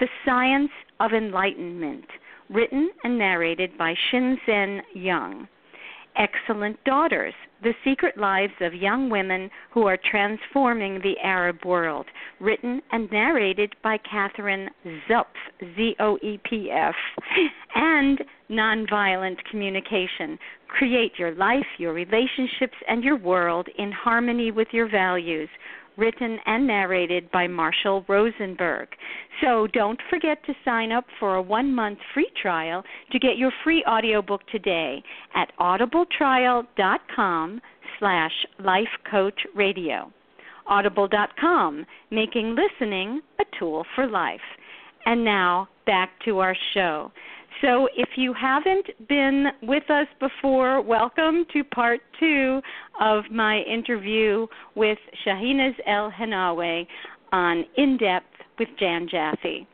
[0.00, 2.06] The Science of Enlightenment,
[2.50, 5.48] written and narrated by Shinzen Young.
[6.16, 12.06] Excellent Daughters The Secret Lives of Young Women Who Are Transforming the Arab World,
[12.40, 14.70] written and narrated by Katherine
[15.08, 15.26] Zoepf,
[15.76, 16.94] Z O E P F,
[17.74, 20.38] and Nonviolent Communication.
[20.68, 25.48] Create Your Life, Your Relationships, and Your World in Harmony with Your Values,
[25.96, 28.88] written and narrated by Marshall Rosenberg.
[29.42, 33.52] So don't forget to sign up for a one month free trial to get your
[33.64, 35.02] free audiobook today
[35.34, 37.60] at audibletrial.com
[37.98, 40.10] slash lifecoachradio.
[40.68, 44.40] Audible.com, making listening a tool for life.
[45.04, 47.12] And now back to our show.
[47.62, 52.60] So, if you haven't been with us before, welcome to part two
[53.00, 56.86] of my interview with Shahinaz El Hennawi
[57.32, 58.26] on In Depth
[58.58, 59.66] with Jann Jaffe.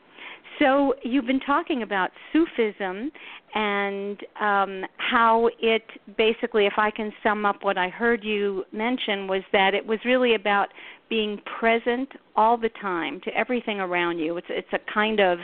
[0.60, 3.10] So, you've been talking about Sufism
[3.54, 5.82] and um, how it
[6.16, 9.98] basically, if I can sum up what I heard you mention, was that it was
[10.04, 10.68] really about
[11.10, 14.36] being present all the time to everything around you.
[14.36, 15.38] It's it's a kind of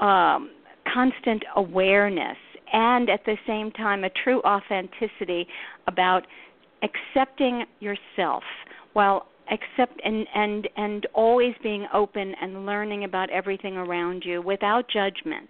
[0.00, 0.50] um,
[0.94, 2.36] constant awareness
[2.72, 5.46] and at the same time a true authenticity
[5.86, 6.22] about
[6.82, 8.42] accepting yourself
[8.92, 14.88] while accept and and and always being open and learning about everything around you without
[14.88, 15.48] judgment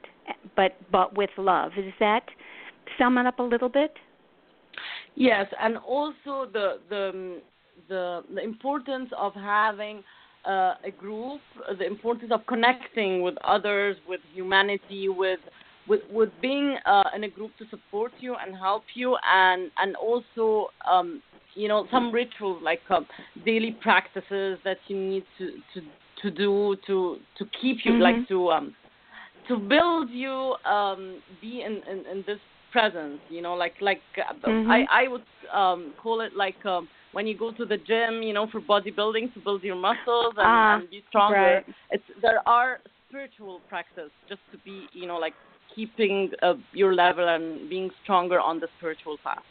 [0.56, 1.72] but but with love.
[1.76, 2.24] Is that
[2.98, 3.92] sum it up a little bit?
[5.14, 7.40] Yes and also the the
[7.88, 10.02] the the importance of having
[10.46, 11.40] uh, a group,
[11.78, 15.40] the importance of connecting with others, with humanity, with
[15.86, 19.96] with, with being uh, in a group to support you and help you, and and
[19.96, 21.22] also um,
[21.54, 23.06] you know some rituals like um,
[23.44, 25.80] daily practices that you need to to
[26.22, 28.02] to do to to keep you mm-hmm.
[28.02, 28.74] like to um
[29.48, 32.38] to build you um be in, in in this
[32.72, 34.70] presence you know like like uh, mm-hmm.
[34.70, 35.22] i i would
[35.54, 39.32] um call it like um when you go to the gym, you know, for bodybuilding
[39.34, 41.62] to build your muscles and, ah, and be stronger.
[41.66, 41.74] Right.
[41.90, 45.34] It's there are spiritual practice just to be, you know, like
[45.74, 49.42] keeping uh, your level and being stronger on the spiritual path.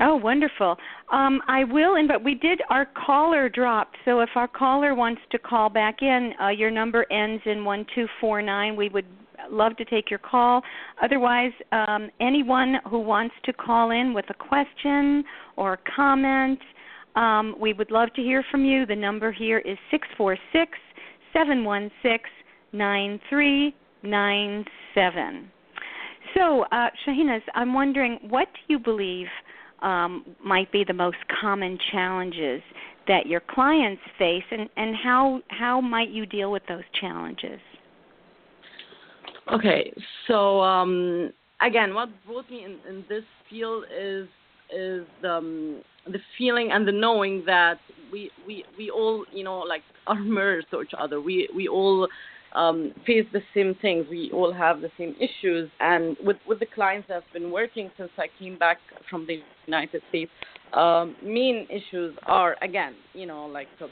[0.00, 0.76] Oh, wonderful.
[1.12, 3.96] Um, I will, and but we did our caller dropped.
[4.04, 7.86] So if our caller wants to call back in, uh, your number ends in one
[7.94, 8.74] two four nine.
[8.74, 9.06] We would
[9.50, 10.62] love to take your call.
[11.02, 15.22] Otherwise, um, anyone who wants to call in with a question
[15.56, 16.58] or a comment,
[17.16, 18.86] um, we would love to hear from you.
[18.86, 20.72] The number here is six four six
[21.32, 22.24] seven one six
[22.72, 25.50] nine three nine seven.
[26.36, 29.26] So, uh, Shahinaz, I'm wondering, what do you believe
[29.82, 32.62] um, might be the most common challenges
[33.06, 37.60] that your clients face, and, and how how might you deal with those challenges?
[39.52, 39.92] Okay,
[40.26, 44.26] so um, again, what brought me in, in this field is
[44.74, 47.78] is um, the feeling and the knowing that
[48.12, 51.20] we we we all you know like are mirrors to each other.
[51.20, 52.08] We we all
[52.54, 54.06] um, face the same things.
[54.08, 55.70] We all have the same issues.
[55.80, 58.78] And with with the clients I've been working since I came back
[59.10, 60.30] from the United States,
[60.72, 63.88] um, main issues are again you know like the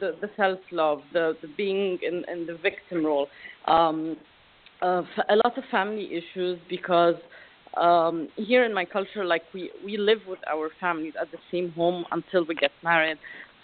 [0.00, 3.28] the, the self love, the the being in, in the victim role.
[3.66, 4.16] Um,
[4.82, 7.14] uh, a lot of family issues because
[7.76, 11.72] um, here in my culture, like we we live with our families at the same
[11.72, 13.18] home until we get married.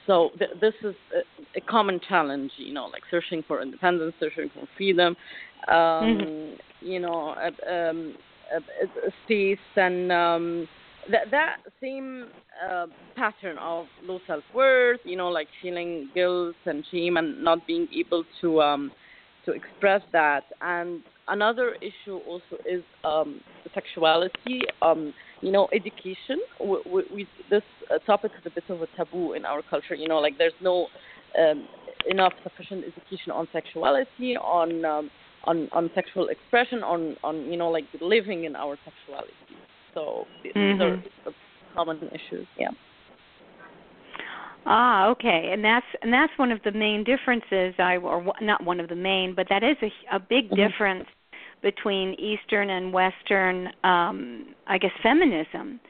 [0.07, 4.51] So th- this is a, a, common challenge, you know, like searching for independence, searching
[4.53, 5.17] for freedom,
[5.69, 6.87] um, mm-hmm.
[6.87, 8.17] you know, a, um,
[8.55, 10.69] a, space and um,
[11.11, 12.29] that that same
[12.69, 17.67] uh, pattern of low self worth, you know, like feeling guilt and shame and not
[17.67, 18.91] being able to um,
[19.45, 20.45] to express that.
[20.61, 23.41] And another issue also is um,
[23.75, 24.63] sexuality.
[24.81, 26.39] Um, you know, education.
[26.61, 27.63] We, we, we, this
[27.93, 29.95] uh, topic is a bit of a taboo in our culture.
[29.95, 30.87] You know, like there's no
[31.39, 31.67] um,
[32.09, 35.11] enough sufficient education on sexuality, on um,
[35.45, 39.33] on on sexual expression, on on you know like living in our sexuality.
[39.95, 40.83] So these mm-hmm.
[41.29, 41.35] are
[41.75, 42.47] common issues.
[42.59, 42.71] Yeah.
[44.65, 47.75] Ah, okay, and that's and that's one of the main differences.
[47.79, 50.57] I or not one of the main, but that is a, a big mm-hmm.
[50.57, 51.07] difference
[51.63, 55.81] between Eastern and Western, um, I guess, feminism,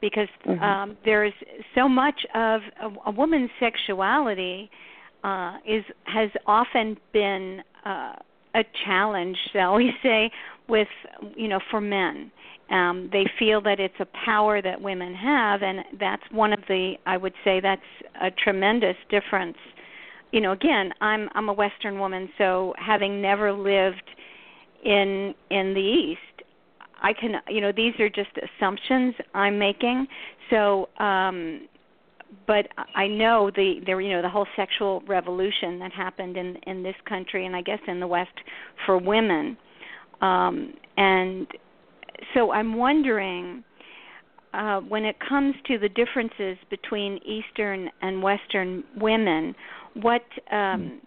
[0.00, 0.62] because mm-hmm.
[0.62, 1.32] um, there's
[1.74, 4.70] so much of a, a woman's sexuality
[5.24, 8.12] uh, is has often been uh,
[8.54, 10.30] a challenge, shall we say,
[10.68, 10.88] with
[11.36, 12.30] you know for men
[12.70, 16.94] um, they feel that it's a power that women have, and that's one of the
[17.06, 17.80] I would say that's
[18.20, 19.56] a tremendous difference.
[20.32, 24.02] You know, again, I'm I'm a Western woman, so having never lived
[24.84, 26.44] in in the East,
[27.02, 30.06] I can you know these are just assumptions I'm making.
[30.50, 31.68] So, um,
[32.46, 36.82] but I know the there you know the whole sexual revolution that happened in in
[36.82, 38.38] this country and I guess in the West
[38.84, 39.56] for women,
[40.20, 41.46] um, and
[42.34, 43.64] so I'm wondering
[44.54, 49.54] uh, when it comes to the differences between Eastern and Western women,
[49.94, 51.00] what um,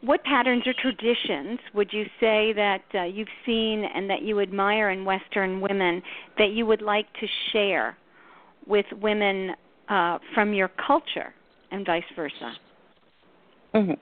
[0.00, 4.90] what patterns or traditions would you say that uh, you've seen and that you admire
[4.90, 6.00] in Western women
[6.38, 7.96] that you would like to share
[8.66, 9.50] with women
[9.88, 11.34] uh, from your culture
[11.72, 12.52] and vice versa?
[13.74, 13.92] Mm-hmm.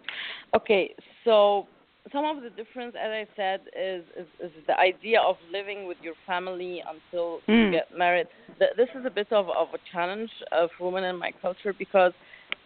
[0.55, 0.95] Okay,
[1.25, 1.67] so
[2.13, 5.97] some of the difference, as I said, is, is, is the idea of living with
[6.03, 7.49] your family until mm.
[7.49, 7.73] you hmm.
[7.73, 8.27] get married.
[8.59, 10.31] This is a bit of, of a challenge
[10.79, 12.13] for women in my culture because,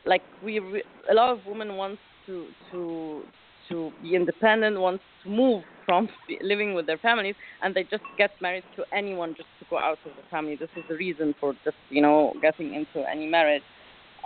[0.05, 3.23] like, we re- a lot of women wants to to
[3.69, 6.09] to be independent, wants to move from
[6.43, 9.99] living with their families, and they just get married to anyone just to go out
[10.05, 10.57] of the family.
[10.57, 13.63] This is the reason for just you know getting into any marriage.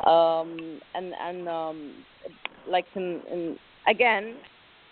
[0.04, 2.04] Um, and and um,
[2.68, 3.56] like in, in
[3.86, 4.34] again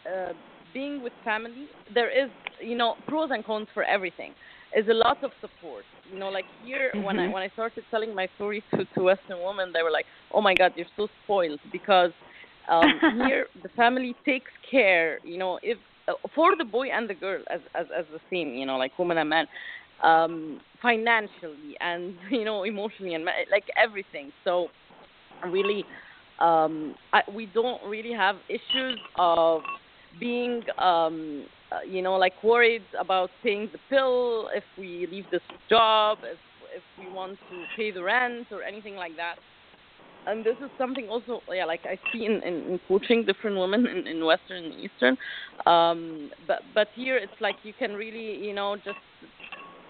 [0.07, 0.33] uh,
[0.73, 2.31] being with family, there is,
[2.61, 4.33] you know, pros and cons for everything.
[4.75, 5.85] Is a lot of support.
[6.11, 7.05] You know, like here mm-hmm.
[7.05, 7.33] when I mm-hmm.
[7.33, 10.55] when I started telling my story to to Western women, they were like, "Oh my
[10.55, 12.11] God, you're so spoiled," because
[12.71, 12.87] um,
[13.27, 15.19] here the family takes care.
[15.25, 15.77] You know, if
[16.09, 18.55] uh, for the boy and the girl as as as the same.
[18.55, 19.47] You know, like woman and man,
[20.03, 24.33] um, financially and you know emotionally and like everything.
[24.45, 24.69] So
[25.51, 25.85] really,
[26.41, 29.63] um, I, we don't really have issues of
[30.19, 35.43] being um uh, you know like worried about paying the bill if we leave this
[35.69, 36.39] job if
[36.75, 39.37] if we want to pay the rent or anything like that
[40.27, 43.87] and this is something also yeah like i see in, in, in coaching different women
[43.87, 45.17] in, in western and eastern
[45.67, 48.99] um but but here it's like you can really you know just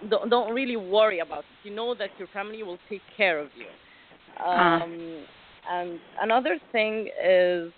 [0.08, 3.48] don't, don't really worry about it you know that your family will take care of
[3.56, 3.66] you
[4.38, 4.82] ah.
[4.82, 4.92] um
[5.70, 5.74] uh.
[5.74, 7.72] and another thing is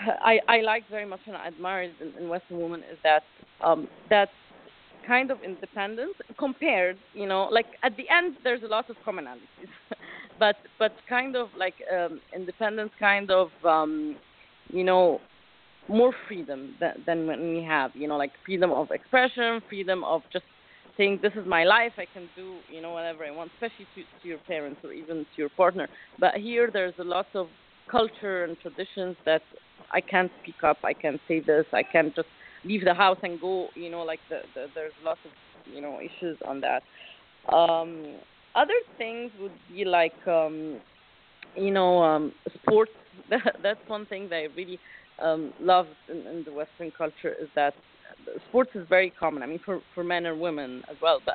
[0.00, 3.22] I, I like very much and I admire in, in Western women is that
[3.62, 4.28] um, that
[5.06, 9.70] kind of independence compared, you know, like at the end there's a lot of commonalities,
[10.38, 14.16] but but kind of like um, independence, kind of um,
[14.72, 15.20] you know,
[15.88, 20.22] more freedom than than when we have, you know, like freedom of expression, freedom of
[20.32, 20.44] just
[20.96, 24.02] saying this is my life, I can do you know whatever I want, especially to,
[24.22, 25.88] to your parents or even to your partner.
[26.18, 27.48] But here there's a lot of
[27.90, 29.42] culture and traditions that
[29.92, 32.28] I can't speak up, I can't say this, I can't just
[32.64, 33.68] leave the house and go.
[33.74, 35.32] You know, like the, the there's lots of
[35.72, 36.82] you know issues on that.
[37.54, 38.16] Um,
[38.54, 40.80] other things would be like um,
[41.56, 42.92] you know um, sports.
[43.28, 44.78] That, that's one thing that I really
[45.20, 47.74] um, love in, in the Western culture is that
[48.48, 49.42] sports is very common.
[49.42, 51.34] I mean, for for men and women as well, but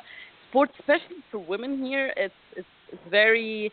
[0.50, 3.72] sports, especially for women here, it's it's it's very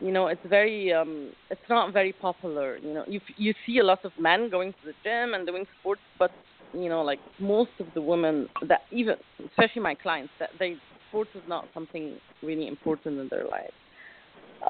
[0.00, 3.04] you know it's very um it's not very popular you know.
[3.06, 6.30] You you see a lot of men going to the gym and doing sports but
[6.72, 9.14] you know like most of the women that even
[9.50, 10.76] especially my clients that they
[11.08, 13.74] sports is not something really important in their life.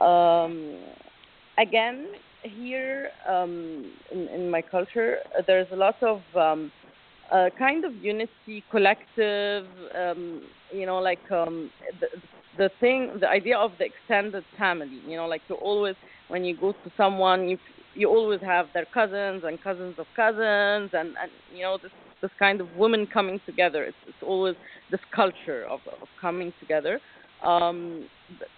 [0.00, 0.78] Um
[1.58, 2.06] again
[2.42, 5.16] here um in in my culture
[5.46, 6.70] there's a lot of um
[7.32, 11.70] uh, kind of unity collective um you know like um
[12.00, 12.39] the, the
[12.80, 15.00] thing, the idea of the extended family.
[15.06, 15.96] You know, like you always,
[16.28, 17.58] when you go to someone, you
[17.94, 21.92] you always have their cousins and cousins of cousins, and and you know this
[22.22, 23.84] this kind of women coming together.
[23.84, 24.56] It's it's always
[24.90, 27.00] this culture of of coming together.
[27.42, 28.06] Um,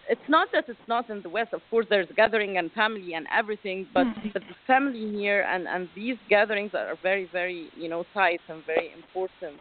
[0.09, 1.53] it's not that it's not in the West.
[1.53, 4.29] Of course, there's gathering and family and everything, but mm-hmm.
[4.33, 8.63] but the family here and and these gatherings are very very you know tight and
[8.67, 9.61] very important.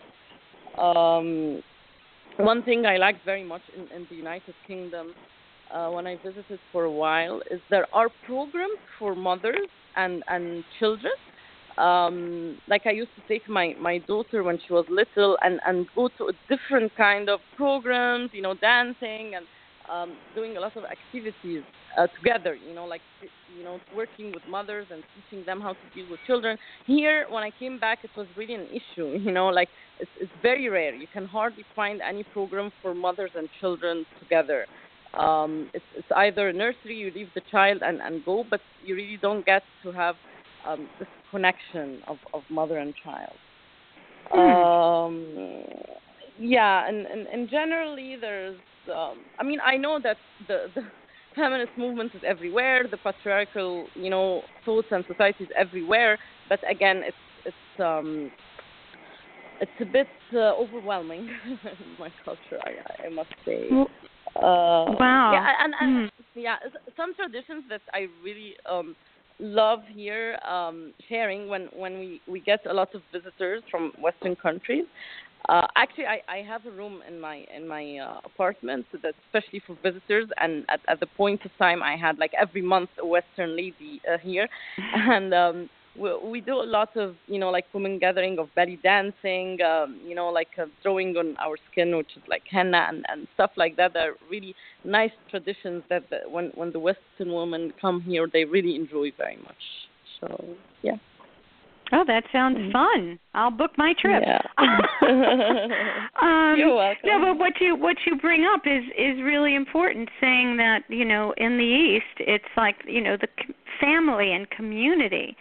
[0.78, 1.62] Um,
[2.38, 5.16] one thing I liked very much in, in the United Kingdom
[5.74, 10.64] uh, when I visited for a while is there are programs for mothers and, and
[10.80, 11.14] children.
[11.78, 15.88] Um, like I used to take my, my daughter when she was little and, and
[15.96, 19.48] go to a different kind of programs, you know, dancing and
[19.90, 21.64] um, doing a lot of activities
[21.98, 22.56] uh, together.
[22.56, 23.02] You know, like
[23.58, 26.58] you know, working with mothers and teaching them how to deal with children.
[26.86, 29.18] Here, when I came back, it was really an issue.
[29.22, 29.70] You know, like
[30.00, 30.94] it's, it's very rare.
[30.94, 34.66] You can hardly find any program for mothers and children together.
[35.14, 38.96] Um, it's, it's either a nursery, you leave the child and, and go, but you
[38.96, 40.16] really don't get to have
[40.66, 43.34] um, this connection of, of mother and child.
[44.30, 44.40] Hmm.
[44.40, 45.52] Um,
[46.40, 48.58] yeah, and, and, and generally there's,
[48.94, 50.18] um, I mean, I know that
[50.48, 50.82] the, the
[51.36, 56.18] feminist movement is everywhere, the patriarchal, you know, thoughts and society is everywhere,
[56.50, 58.32] but again, it's, it's, um,
[59.60, 61.58] it's a bit uh, overwhelming in
[62.00, 63.68] my culture, I, I must say.
[63.70, 63.90] Well,
[64.36, 65.32] Uh, Wow.
[65.34, 66.10] Yeah, and, and Mm.
[66.36, 66.58] yeah,
[66.96, 68.96] some traditions that I really um,
[69.40, 74.36] love here um, sharing when when we we get a lot of visitors from Western
[74.36, 74.86] countries.
[75.52, 79.62] Uh, actually, I, I have a room in my in my uh, apartment that's especially
[79.68, 80.30] for visitors.
[80.38, 84.02] And at, at the point of time, I had like every month a Western lady
[84.10, 84.48] uh, here,
[84.78, 88.80] and um, we, we do a lot of you know like women gathering of belly
[88.82, 93.06] dancing, um, you know like uh, throwing on our skin, which is like henna and,
[93.10, 93.92] and stuff like that.
[93.92, 98.78] They're really nice traditions that the, when when the Western women come here, they really
[98.78, 99.64] enjoy very much.
[100.22, 100.46] So
[100.82, 100.96] yeah.
[101.94, 103.20] Oh, that sounds fun.
[103.34, 104.24] I'll book my trip.
[104.26, 104.42] Yeah.
[106.22, 107.02] um, You're welcome.
[107.04, 110.10] No, but what you what you bring up is is really important.
[110.22, 113.28] Saying that you know in the East, it's like you know the
[113.82, 115.36] family and community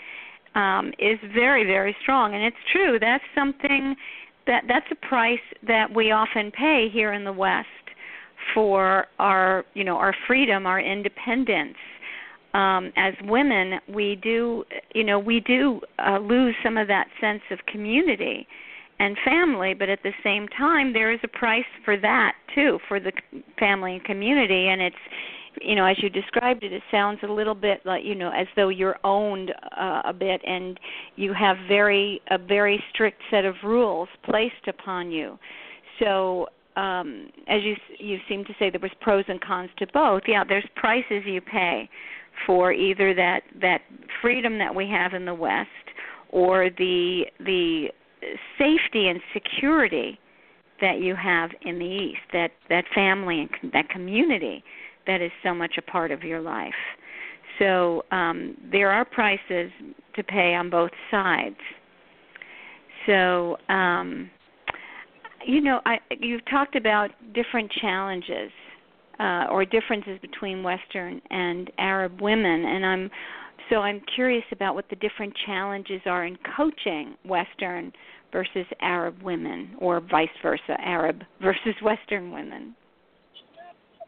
[0.56, 2.98] um, is very very strong, and it's true.
[2.98, 3.94] That's something
[4.46, 7.68] that that's a price that we often pay here in the West
[8.54, 11.76] for our you know our freedom, our independence
[12.54, 17.42] um, as women, we do, you know, we do uh, lose some of that sense
[17.50, 18.46] of community
[18.98, 23.00] and family, but at the same time, there is a price for that too, for
[23.00, 23.12] the
[23.58, 24.68] family and community.
[24.68, 24.96] And it's,
[25.62, 28.46] you know, as you described it, it sounds a little bit like, you know, as
[28.56, 30.78] though you're owned uh, a bit, and
[31.16, 35.38] you have very a very strict set of rules placed upon you.
[35.98, 36.46] So
[36.76, 40.44] um as you you seem to say there was pros and cons to both yeah
[40.44, 41.88] there's prices you pay
[42.46, 43.82] for either that that
[44.22, 45.68] freedom that we have in the west
[46.30, 47.88] or the the
[48.58, 50.18] safety and security
[50.80, 54.62] that you have in the east that that family and that community
[55.06, 56.74] that is so much a part of your life.
[57.58, 59.70] So um there are prices
[60.14, 61.56] to pay on both sides.
[63.06, 64.30] So um
[65.46, 68.50] you know, I you've talked about different challenges
[69.20, 73.10] uh, or differences between Western and Arab women, and I'm
[73.68, 77.92] so I'm curious about what the different challenges are in coaching Western
[78.32, 82.74] versus Arab women, or vice versa, Arab versus Western women.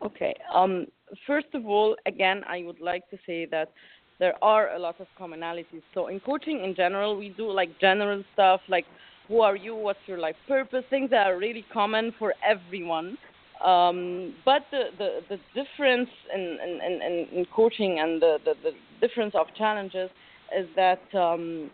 [0.04, 0.34] Okay.
[0.52, 0.86] Um,
[1.26, 3.70] first of all, again, I would like to say that
[4.18, 5.82] there are a lot of commonalities.
[5.94, 8.84] So in coaching in general, we do like general stuff like
[9.28, 13.16] who are you, what's your life purpose, things that are really common for everyone.
[13.64, 19.06] Um, but the, the, the difference in, in, in, in coaching and the, the, the
[19.06, 20.10] difference of challenges
[20.58, 21.70] is that um,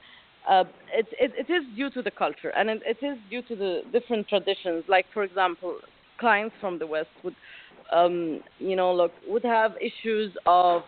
[0.48, 3.56] uh, it, it, it is due to the culture and it, it is due to
[3.56, 4.84] the different traditions.
[4.88, 5.78] Like, for example,
[6.20, 7.34] clients from the West would,
[7.90, 10.82] um, you know, look, would have issues of,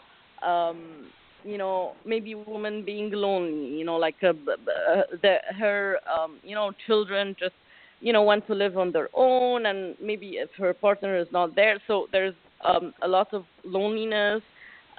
[0.46, 1.06] um,
[1.44, 5.96] you know, maybe women being lonely, you know, like uh, b- b- uh, the, her,
[6.14, 7.54] um, you know, children just,
[8.00, 11.54] you know, want to live on their own, and maybe if her partner is not
[11.54, 12.34] there, so there's
[12.64, 14.42] um, a lot of loneliness.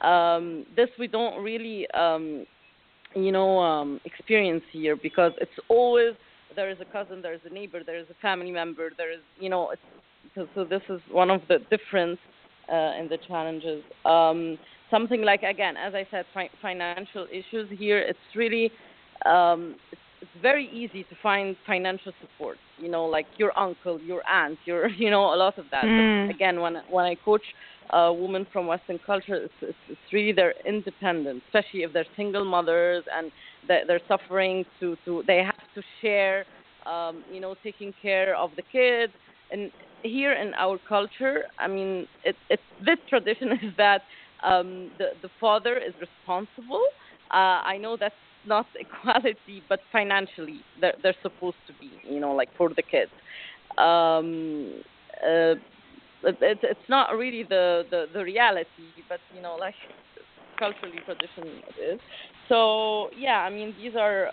[0.02, 2.46] Um, this we don't really, um,
[3.16, 6.14] you know, um, experience here because it's always
[6.56, 9.22] there is a cousin, there is a neighbor, there is a family member, there is,
[9.40, 9.74] you know,
[10.36, 12.20] so, so this is one of the difference
[12.72, 13.84] uh, in the challenges.
[14.06, 14.58] Um,
[14.90, 18.00] something like again, as I said, fi- financial issues here.
[18.00, 18.72] It's really
[19.26, 22.58] um, it's, it's very easy to find financial support.
[22.78, 25.86] You know, like your uncle, your aunt, your you know a lot of that.
[25.86, 26.30] Mm.
[26.30, 27.44] Again, when when I coach
[27.90, 32.46] uh, women from Western culture, it's, it's, it's really their independence, especially if they're single
[32.46, 33.32] mothers and
[33.68, 36.46] they're, they're suffering to to they have to share.
[36.86, 39.14] Um, you know, taking care of the kids,
[39.52, 44.02] and here in our culture, I mean, it, it's this tradition is that
[44.44, 46.84] um, the the father is responsible.
[47.30, 48.16] Uh, I know that's
[48.46, 53.12] not equality, but financially they're they're supposed to be, you know, like for the kids.
[53.78, 54.82] Um,
[55.24, 55.56] uh,
[56.24, 58.68] it, it, it's not really the, the the reality,
[59.10, 59.76] but you know, like
[60.60, 62.00] culturally tradition it is.
[62.50, 64.32] So yeah, I mean, these are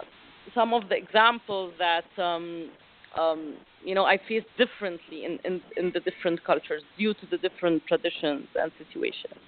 [0.54, 2.70] some of the examples that um,
[3.18, 7.38] um, you know I face differently in, in in the different cultures due to the
[7.38, 9.40] different traditions and situations.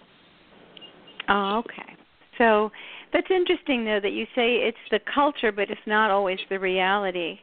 [1.28, 1.96] Oh, okay.
[2.38, 2.70] So
[3.12, 7.38] that's interesting, though, that you say it's the culture, but it's not always the reality.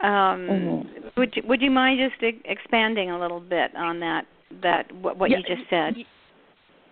[0.00, 1.20] Um, Mm-hmm.
[1.20, 4.26] Would you, would you mind just e- expanding a little bit on that?
[4.62, 5.96] That what, what Yeah, you just said.
[5.96, 6.04] y-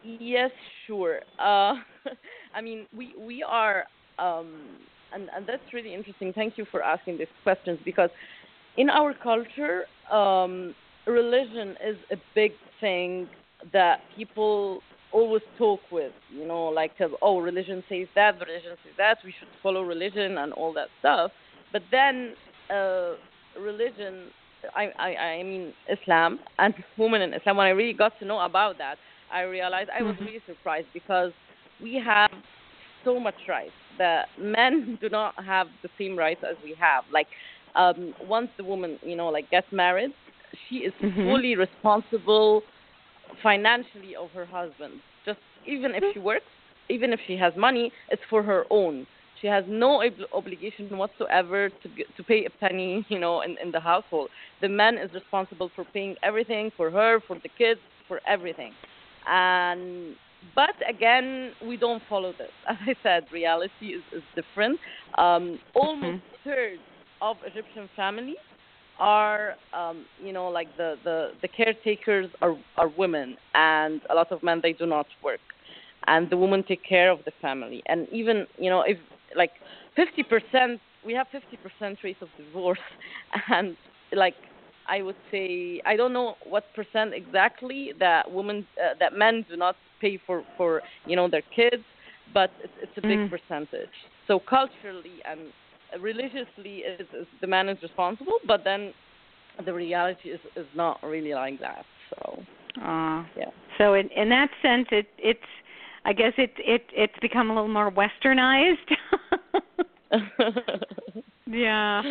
[0.03, 0.51] Yes,
[0.87, 1.21] sure.
[1.39, 1.75] Uh,
[2.55, 3.85] I mean, we we are,
[4.19, 4.53] um,
[5.15, 6.33] and and that's really interesting.
[6.35, 8.11] Thank you for asking these questions because
[8.77, 10.75] in our culture, um,
[11.07, 13.29] religion is a big thing
[13.73, 14.81] that people
[15.15, 16.13] always talk with.
[16.39, 19.19] You know, like uh, oh, religion says that, religion says that.
[19.25, 21.31] We should follow religion and all that stuff.
[21.73, 22.35] But then,
[22.71, 23.13] uh,
[23.59, 24.15] religion.
[24.75, 27.59] I, I I mean Islam and women in Islam.
[27.59, 28.97] When I really got to know about that,
[29.33, 31.33] I realized I was really surprised because
[31.83, 32.31] we have
[33.05, 37.05] so much rights that men do not have the same rights as we have.
[37.13, 37.27] Like
[37.75, 40.13] um, once the woman, you know, like gets married,
[40.69, 41.25] she is Mhm.
[41.27, 42.63] fully responsible
[43.43, 44.95] financially of her husband.
[45.25, 46.47] Just even if she works,
[46.89, 49.07] even if she has money, it's for her own.
[49.41, 53.57] She has no ob- obligation whatsoever to g- to pay a penny, you know, in,
[53.63, 54.31] in the household.
[54.61, 58.73] The man is responsible for paying everything for her, for the kids, for everything.
[59.27, 60.15] And
[60.55, 62.51] but again, we don't follow this.
[62.69, 64.79] As I said, reality is, is different.
[65.17, 66.79] Um, almost third
[67.23, 68.37] of Egyptian families
[68.99, 74.31] are, um, you know, like the, the, the caretakers are, are women, and a lot
[74.33, 75.41] of men they do not work,
[76.07, 77.83] and the women take care of the family.
[77.87, 78.99] And even, you know, if
[79.37, 79.51] like
[79.99, 81.27] 50%, we have
[81.83, 82.79] 50% rate of divorce,
[83.51, 83.77] and
[84.15, 84.35] like
[84.89, 89.57] I would say I don't know what percent exactly that women uh, that men do
[89.57, 91.83] not pay for for you know their kids,
[92.33, 93.31] but it's, it's a big Mm.
[93.31, 93.97] percentage.
[94.27, 95.41] So culturally and
[96.01, 98.93] religiously, is, is the man is responsible, but then
[99.65, 101.85] the reality is is not really like that.
[102.11, 102.43] So
[102.81, 103.51] Uh, yeah.
[103.79, 105.51] So in in that sense, it it's
[106.05, 108.91] I guess it it it's become a little more westernized.
[111.47, 112.03] yeah.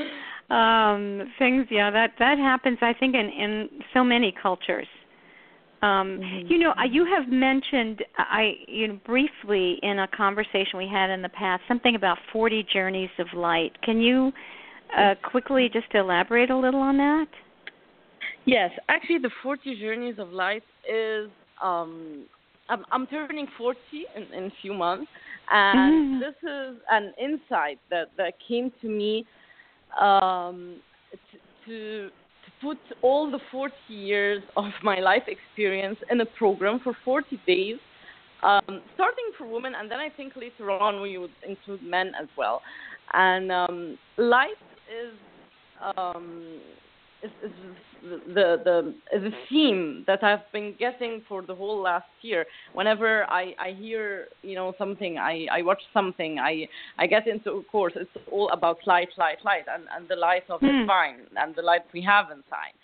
[0.50, 4.88] Um things yeah, that that happens I think in in so many cultures.
[5.84, 10.88] Um you know, uh, you have mentioned I you know briefly in a conversation we
[10.88, 13.72] had in the past something about 40 journeys of light.
[13.84, 14.32] Can you
[14.98, 17.28] uh quickly just elaborate a little on that?
[18.46, 21.30] Yes, actually, the 40 Journeys of Light is.
[21.62, 22.26] Um,
[22.70, 23.80] I'm, I'm turning 40
[24.16, 25.10] in, in a few months,
[25.52, 26.20] and Mhm.
[26.20, 29.26] this is an insight that, that came to me
[30.00, 30.82] um,
[31.12, 32.12] to to
[32.64, 37.78] put all the 40 years of my life experience in a program for 40 days,
[38.42, 42.28] um, starting for women, and then I think later on we would include men as
[42.38, 42.62] well.
[43.14, 45.14] And um, light is
[45.98, 46.60] um,
[47.24, 47.52] is, is
[48.04, 52.46] the the the theme that I've been getting for the whole last year.
[52.74, 56.68] Whenever I I hear you know something, I I watch something, I
[56.98, 57.94] I get into a course.
[57.96, 60.82] It's all about light, light, light, and and the light of the Hmm.
[60.82, 62.76] divine and the light we have inside.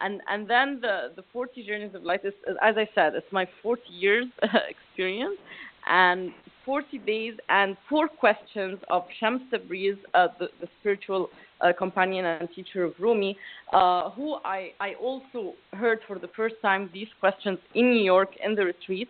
[0.00, 3.46] And and then the the 40 journeys of light is as I said, it's my
[3.62, 4.26] 40 years
[4.74, 5.38] experience
[5.86, 6.32] and
[6.64, 11.28] 40 days and four questions of Shams Tabriz, uh, the, the spiritual
[11.62, 13.36] uh, companion and teacher of Rumi,
[13.72, 18.30] uh, who I, I also heard for the first time these questions in New York
[18.44, 19.08] in the retreat.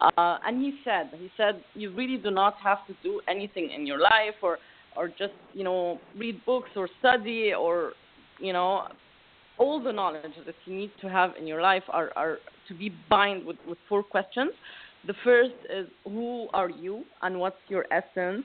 [0.00, 3.86] Uh, and he said, he said, you really do not have to do anything in
[3.86, 4.58] your life or,
[4.96, 7.92] or just, you know, read books or study or,
[8.38, 8.88] you know,
[9.58, 12.90] all the knowledge that you need to have in your life are, are to be
[13.10, 14.52] bind with, with four questions.
[15.06, 18.44] The first is who are you and what's your essence?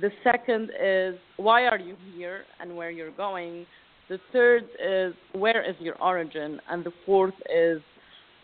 [0.00, 3.66] The second is why are you here and where you're going?
[4.08, 6.60] The third is where is your origin?
[6.70, 7.80] And the fourth is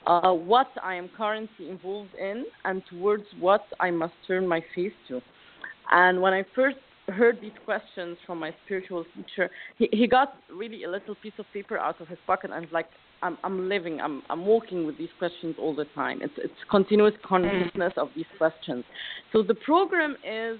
[0.07, 4.93] uh, what I am currently involved in and towards what I must turn my face
[5.09, 5.21] to.
[5.91, 6.79] And when I first
[7.09, 11.45] heard these questions from my spiritual teacher, he, he got really a little piece of
[11.53, 12.87] paper out of his pocket and was like,
[13.23, 16.21] I'm, I'm living, I'm, I'm walking with these questions all the time.
[16.23, 18.85] It's, it's continuous consciousness of these questions.
[19.33, 20.59] So the program is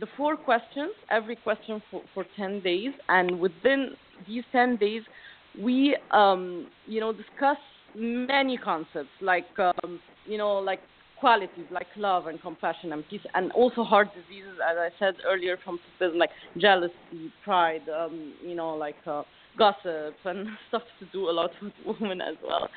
[0.00, 2.90] the four questions, every question for, for 10 days.
[3.08, 3.90] And within
[4.26, 5.02] these 10 days,
[5.60, 7.58] we, um, you know, discuss
[7.94, 10.80] many concepts like, um, you know, like
[11.20, 15.56] qualities like love and compassion and peace, and also heart diseases, as I said earlier,
[15.64, 15.78] from
[16.16, 19.22] like jealousy, pride, um, you know, like uh,
[19.56, 22.68] gossip and stuff to do a lot with women as well.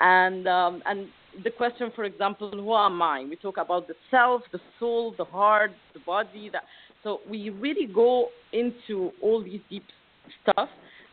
[0.00, 1.06] And um, and
[1.44, 3.24] the question, for example, who am I?
[3.28, 6.50] We talk about the self, the soul, the heart, the body.
[6.52, 6.64] That
[7.02, 9.84] so we really go into all these deep
[10.42, 10.68] stuff.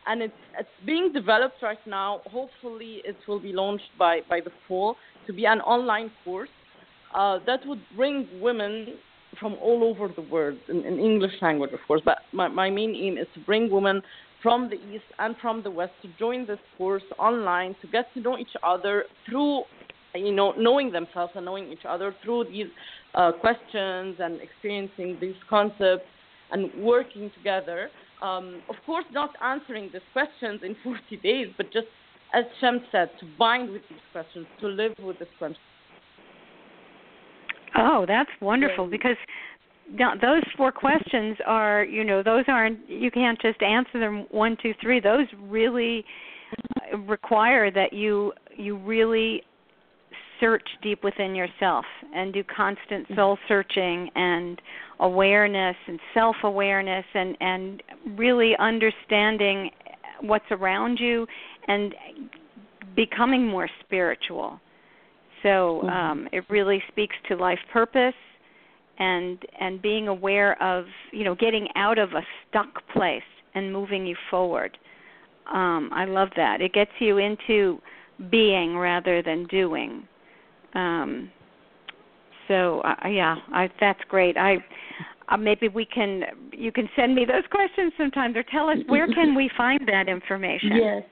[0.06, 2.20] and it's it's being developed right now.
[2.26, 4.96] Hopefully, it will be launched by by the fall
[5.26, 6.48] to be an online course
[7.14, 8.94] uh, that would bring women
[9.38, 12.02] from all over the world in, in English language, of course.
[12.04, 14.02] But my, my main aim is to bring women
[14.42, 18.20] from the east and from the west to join this course online to get to
[18.20, 19.62] know each other through
[20.14, 22.66] you know knowing themselves and knowing each other through these
[23.14, 26.06] uh, questions and experiencing these concepts
[26.52, 27.90] and working together
[28.22, 31.86] um, of course not answering these questions in 40 days but just
[32.32, 35.58] as Shem said to bind with these questions to live with these questions.
[37.76, 39.16] Oh that's wonderful because
[39.98, 44.74] those four questions are you know those aren't you can't just answer them one two
[44.80, 45.00] three.
[45.00, 46.04] Those really
[47.06, 49.42] require that you you really
[50.40, 51.84] search deep within yourself
[52.14, 53.14] and do constant mm-hmm.
[53.14, 54.60] soul searching and
[55.00, 57.82] awareness and self awareness and and
[58.16, 59.70] really understanding
[60.22, 61.26] what's around you
[61.68, 61.94] and
[62.96, 64.60] becoming more spiritual
[65.42, 65.88] so mm-hmm.
[65.88, 68.14] um it really speaks to life purpose
[68.98, 73.22] and and being aware of you know getting out of a stuck place
[73.54, 74.76] and moving you forward
[75.52, 77.80] um i love that it gets you into
[78.30, 80.06] being rather than doing
[80.74, 81.30] um
[82.48, 84.56] so uh, yeah i that's great i
[85.28, 89.06] uh, maybe we can you can send me those questions sometimes or tell us where
[89.06, 91.02] can we find that information yes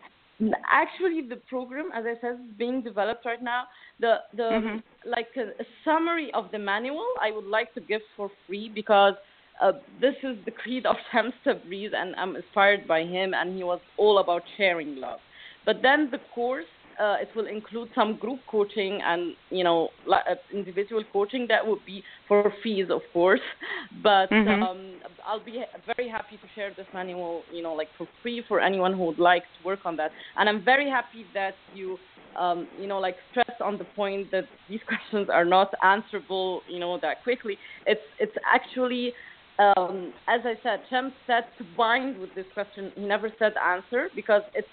[0.70, 3.64] actually the program as i said is being developed right now
[4.00, 5.10] the the mm-hmm.
[5.10, 9.14] like a, a, summary of the manual I would like to give for free because
[9.60, 13.64] uh, this is the creed of Shams Tabriz and I'm inspired by him and he
[13.64, 15.18] was all about sharing love.
[15.66, 16.64] But then the course
[16.98, 21.84] uh, it will include some group coaching and you know uh, individual coaching that would
[21.86, 23.40] be for fees of course
[24.02, 24.62] but mm-hmm.
[24.62, 28.60] um, i'll be very happy to share this manual you know like for free for
[28.60, 31.96] anyone who would like to work on that and i'm very happy that you
[32.36, 36.78] um, you know, like stress on the point that these questions are not answerable, you
[36.78, 37.58] know, that quickly.
[37.86, 39.12] It's it's actually,
[39.58, 42.92] um, as I said, Shem said to bind with this question.
[42.94, 44.68] He never said answer because it's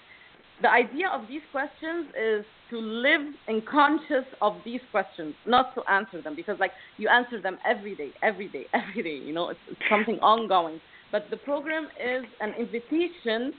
[0.62, 5.82] the idea of these questions is to live in conscious of these questions, not to
[5.90, 9.24] answer them because like you answer them every day, every day, every day.
[9.24, 10.80] You know, it's, it's something ongoing.
[11.12, 13.52] But the program is an invitation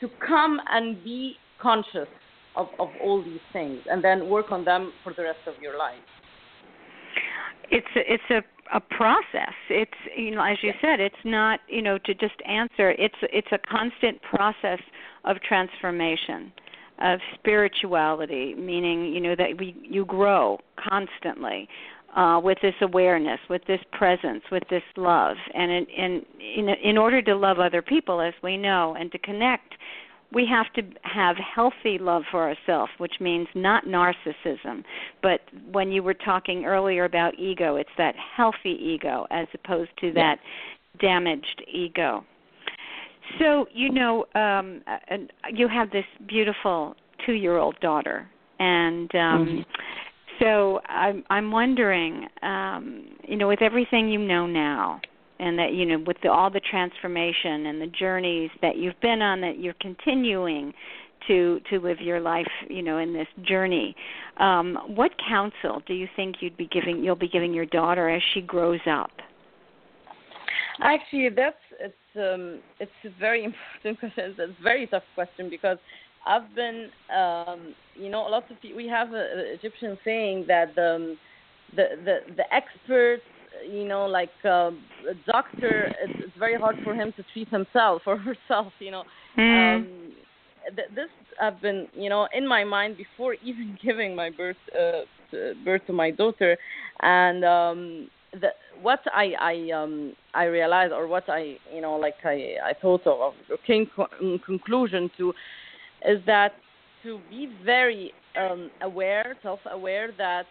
[0.00, 2.08] to come and be conscious
[2.56, 5.78] of, of all these things and then work on them for the rest of your
[5.78, 5.94] life
[7.70, 8.42] it's a, it's a
[8.74, 12.90] a process it's you know as you said it's not you know to just answer
[12.92, 14.78] it's it's a constant process
[15.24, 16.52] of transformation
[17.00, 21.68] of spirituality meaning you know that we you grow constantly
[22.14, 26.98] uh, with this awareness, with this presence, with this love, and in, in in in
[26.98, 29.74] order to love other people, as we know, and to connect
[30.32, 34.82] we have to have healthy love for ourselves, which means not narcissism.
[35.22, 40.12] But when you were talking earlier about ego, it's that healthy ego as opposed to
[40.12, 40.38] that
[41.00, 42.24] damaged ego.
[43.38, 46.94] So you know, um, and you have this beautiful
[47.24, 49.60] two-year-old daughter, and um, mm-hmm.
[50.40, 55.00] so I'm I'm wondering, um, you know, with everything you know now,
[55.42, 59.20] and that you know with the, all the transformation and the journeys that you've been
[59.20, 60.72] on that you're continuing
[61.26, 63.94] to to live your life you know in this journey
[64.38, 68.22] um what counsel do you think you'd be giving you'll be giving your daughter as
[68.34, 69.10] she grows up
[70.80, 71.56] actually that's
[72.16, 75.78] um it's a very important question it's a very tough question because
[76.26, 80.74] i've been um you know a lot of people we have an egyptian saying that
[80.74, 81.16] the
[81.76, 83.22] the the, the experts
[83.70, 84.70] you know, like uh,
[85.08, 88.16] a doctor, it's, it's very hard for him to treat himself or
[88.48, 89.04] herself, you know.
[89.38, 89.76] Mm.
[89.76, 90.12] Um,
[90.76, 91.08] th- this
[91.40, 95.82] I've been, you know, in my mind before even giving my birth uh, to, birth
[95.86, 96.56] to my daughter,
[97.00, 98.08] and um,
[98.40, 98.48] the,
[98.80, 103.06] what I I um I realized or what I you know like I I thought
[103.06, 105.32] of or came co- conclusion to
[106.06, 106.52] is that
[107.02, 110.46] to be very um, aware, self-aware that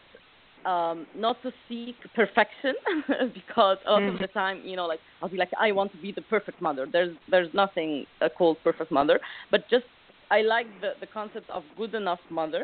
[0.65, 2.75] um not to seek perfection
[3.33, 4.13] because a lot mm.
[4.13, 6.61] of the time you know like i'll be like i want to be the perfect
[6.61, 9.19] mother there's there's nothing uh, called perfect mother
[9.49, 9.85] but just
[10.29, 12.63] i like the the concept of good enough mother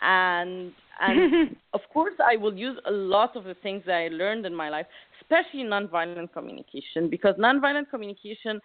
[0.00, 4.46] and and of course i will use a lot of the things that i learned
[4.46, 4.86] in my life
[5.20, 8.60] especially nonviolent communication because nonviolent communication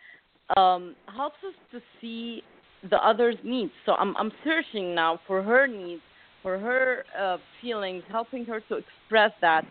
[0.57, 2.41] um helps us to see
[2.89, 6.01] the other's needs so i'm i'm searching now for her needs
[6.41, 9.65] for her uh, feelings, helping her to express that.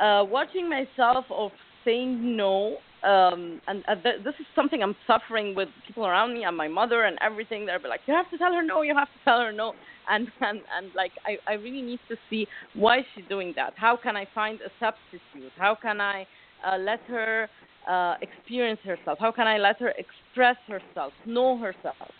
[0.00, 1.50] Uh, watching myself of
[1.84, 6.44] saying no um, and uh, th- this is something I'm suffering with people around me
[6.44, 7.64] and my mother and everything.
[7.66, 9.74] They're like, you have to tell her no, you have to tell her no,
[10.08, 13.74] and and and like I I really need to see why she's doing that.
[13.76, 15.52] How can I find a substitute?
[15.56, 16.26] How can I
[16.66, 17.48] uh, let her
[17.88, 19.18] uh, experience herself?
[19.20, 22.10] How can I let her express herself, know herself,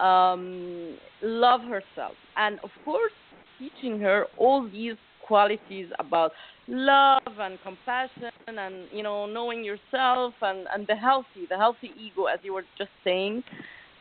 [0.00, 3.12] um, love herself, and of course
[3.58, 4.96] teaching her all these
[5.30, 6.32] qualities about
[6.66, 12.24] love and compassion and you know knowing yourself and and the healthy the healthy ego
[12.24, 13.42] as you were just saying.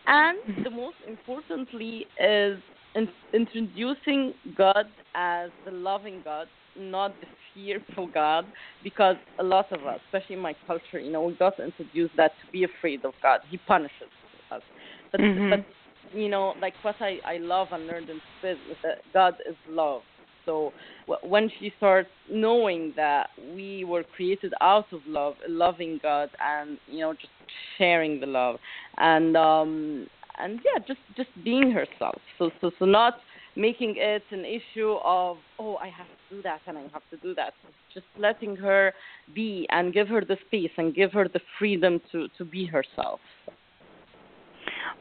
[0.07, 2.57] And the most importantly is
[2.95, 3.07] in,
[3.41, 8.43] introducing god as the loving god not the fearful god
[8.83, 12.31] because a lot of us especially in my culture you know we got introduced that
[12.41, 13.39] to be afraid of god.
[13.51, 14.11] He punishes
[14.51, 14.63] us.
[15.11, 15.49] But mm-hmm.
[15.51, 19.35] but you know like what i i love and learned in spirit is that god
[19.47, 20.01] is love
[20.49, 20.73] so
[21.21, 26.99] when she starts knowing that we were created out of love, loving God, and you
[27.01, 27.33] know just
[27.77, 28.57] sharing the love,
[28.97, 30.07] and um,
[30.39, 32.19] and yeah, just just being herself.
[32.39, 33.19] So so so not
[33.55, 37.17] making it an issue of oh I have to do that and I have to
[37.17, 37.53] do that.
[37.93, 38.93] Just letting her
[39.35, 43.19] be and give her the space and give her the freedom to to be herself.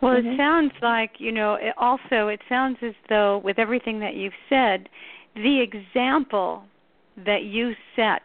[0.00, 0.28] Well, mm-hmm.
[0.28, 4.32] it sounds like, you know, it also it sounds as though with everything that you've
[4.48, 4.88] said,
[5.42, 6.64] the example
[7.24, 8.22] that you set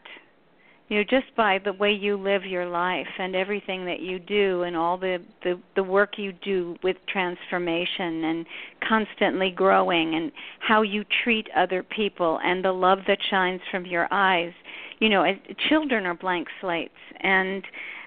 [0.89, 4.63] you know just by the way you live your life and everything that you do
[4.63, 8.45] and all the the the work you do with transformation and
[8.87, 14.07] constantly growing and how you treat other people and the love that shines from your
[14.11, 14.51] eyes
[14.99, 15.23] you know
[15.69, 17.63] children are blank slates and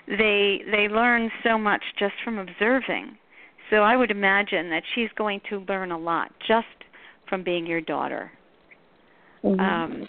[0.06, 3.16] they they learn so much just from observing.
[3.70, 6.66] So i would imagine that she's going to learn a lot just
[7.28, 8.30] from being your daughter
[9.46, 9.60] Mm-hmm.
[9.60, 10.06] Um,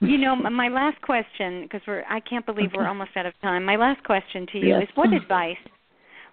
[0.00, 2.78] you know, my last question, because we're I can't believe okay.
[2.78, 3.64] we're almost out of time.
[3.64, 4.82] My last question to you yes.
[4.84, 5.56] is: What advice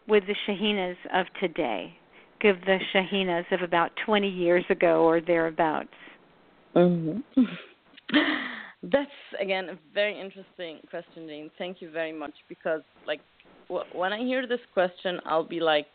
[0.07, 1.93] would the Shahinaz of today
[2.39, 5.89] give the Shahinaz of about 20 years ago or thereabouts?
[6.75, 7.41] Mm-hmm.
[8.83, 9.09] That's
[9.41, 11.51] again a very interesting question, Jane.
[11.57, 13.19] Thank you very much because, like,
[13.93, 15.87] when I hear this question, I'll be like,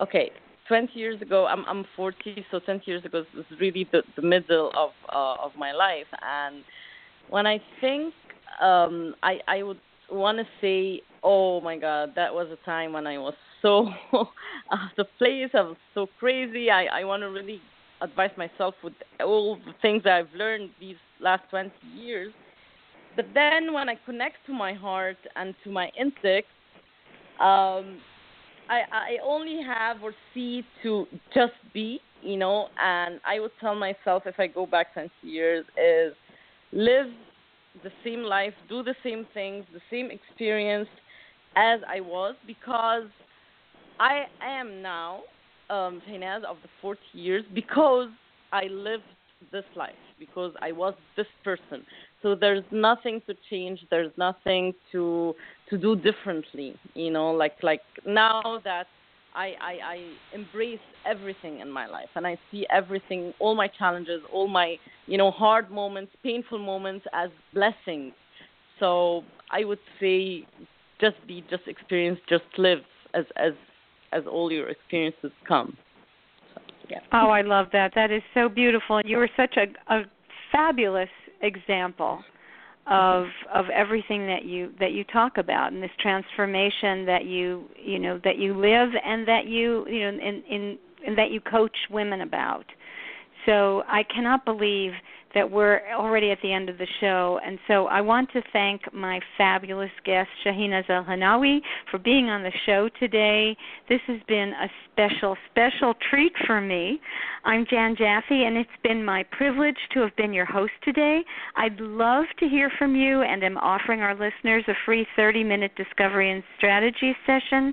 [0.00, 0.30] okay,
[0.68, 4.70] 20 years ago, I'm I'm 40, so 20 years ago is really the, the middle
[4.76, 6.06] of uh, of my life.
[6.22, 6.62] And
[7.28, 8.14] when I think,
[8.60, 13.06] um, I I would want to say, oh my God, that was a time when
[13.06, 15.50] I was so out of place.
[15.54, 16.70] I was so crazy.
[16.70, 17.60] I I want to really
[18.00, 22.32] advise myself with all the things that I've learned these last 20 years.
[23.16, 26.48] But then when I connect to my heart and to my instinct,
[27.40, 27.98] um,
[28.68, 33.74] I I only have or see to just be, you know, and I would tell
[33.74, 36.14] myself if I go back 20 years is
[36.72, 37.08] live
[37.82, 40.88] the same life, do the same things, the same experience
[41.56, 43.08] as I was because
[44.00, 45.20] I am now
[45.70, 46.00] um
[46.48, 48.08] of the 40 years because
[48.52, 49.02] I lived
[49.52, 51.84] this life because I was this person.
[52.22, 53.80] So there's nothing to change.
[53.90, 55.34] There's nothing to
[55.70, 56.74] to do differently.
[56.94, 58.86] You know, like like now that
[59.34, 64.20] I, I I embrace everything in my life and I see everything, all my challenges,
[64.32, 64.76] all my
[65.06, 68.12] you know hard moments, painful moments as blessings.
[68.80, 70.46] So I would say,
[71.00, 72.80] just be, just experience, just live
[73.14, 73.52] as as
[74.12, 75.76] as all your experiences come.
[76.90, 77.00] Yeah.
[77.12, 77.92] Oh, I love that.
[77.94, 78.98] That is so beautiful.
[78.98, 80.02] And You were such a, a
[80.52, 81.10] fabulous
[81.42, 82.22] example
[82.90, 87.98] of of everything that you that you talk about and this transformation that you you
[87.98, 91.76] know that you live and that you you know in in and that you coach
[91.90, 92.64] women about
[93.44, 94.92] so i cannot believe
[95.38, 97.38] that we're already at the end of the show.
[97.46, 101.60] And so I want to thank my fabulous guest, Shahinaz El-Hennawi,
[101.92, 103.56] for being on the show today.
[103.88, 107.00] This has been a special, special treat for me.
[107.44, 111.20] I'm Jann Jaffe, and it's been my privilege to have been your host today.
[111.54, 115.70] I'd love to hear from you, and am offering our listeners a free 30 minute
[115.76, 117.72] discovery and strategy session.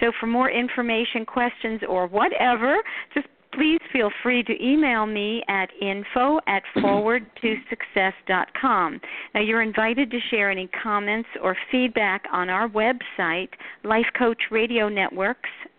[0.00, 2.76] So, for more information, questions, or whatever,
[3.14, 9.00] just please feel free to email me at info at forwardtosuccess.com.
[9.34, 13.50] Now, you're invited to share any comments or feedback on our website,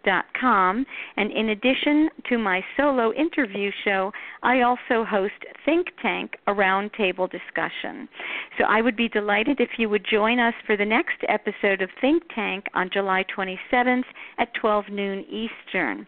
[0.06, 0.86] lifecoachradionetworks.com.
[1.18, 4.12] And in addition to my solo interview show,
[4.44, 5.34] I also host
[5.66, 8.08] Think Tank, a roundtable discussion.
[8.58, 11.90] So I would be delighted if you would join us for the next episode of
[12.02, 14.04] Think Tank on July 27th
[14.38, 16.06] at 12 noon Eastern.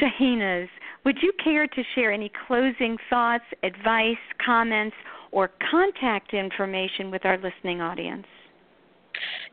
[0.00, 0.68] Shahinaz,
[1.04, 4.96] would you care to share any closing thoughts, advice, comments,
[5.30, 8.26] or contact information with our listening audience?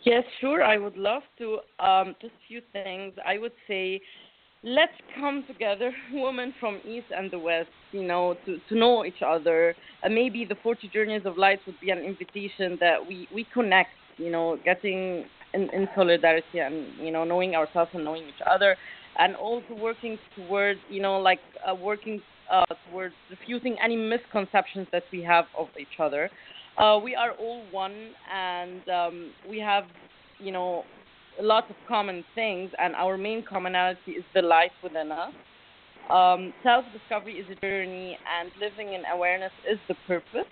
[0.04, 0.64] Yes, sure.
[0.64, 1.60] I would love to.
[1.80, 3.14] Um, just a few things.
[3.26, 4.02] I would say,
[4.64, 9.22] let's come together, women from East and the West, you know, to, to know each
[9.26, 9.76] other.
[10.04, 13.90] And maybe the 40 Journeys of Light would be an invitation that we, we connect,
[14.18, 18.76] you know, getting in, in solidarity and, you know, knowing ourselves and knowing each other.
[19.18, 21.40] And also working towards, you know, like
[21.70, 26.30] uh, working uh, towards refusing any misconceptions that we have of each other.
[26.78, 29.84] Uh, we are all one, and um, we have,
[30.40, 30.84] you know,
[31.40, 35.34] lots of common things, and our main commonality is the life within us.
[36.10, 40.50] Um, Self discovery is a journey, and living in awareness is the purpose.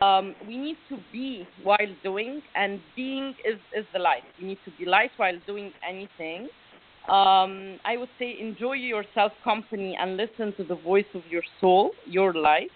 [0.00, 4.22] Um, we need to be while doing, and being is, is the life.
[4.38, 6.48] You need to be light while doing anything.
[7.08, 11.42] Um, I would say enjoy your self company and listen to the voice of your
[11.60, 12.70] soul, your life.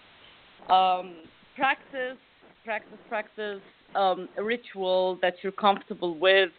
[0.68, 1.18] Um,
[1.54, 2.18] practice
[2.64, 3.60] practice, practice
[3.94, 6.50] um, a ritual that you're comfortable with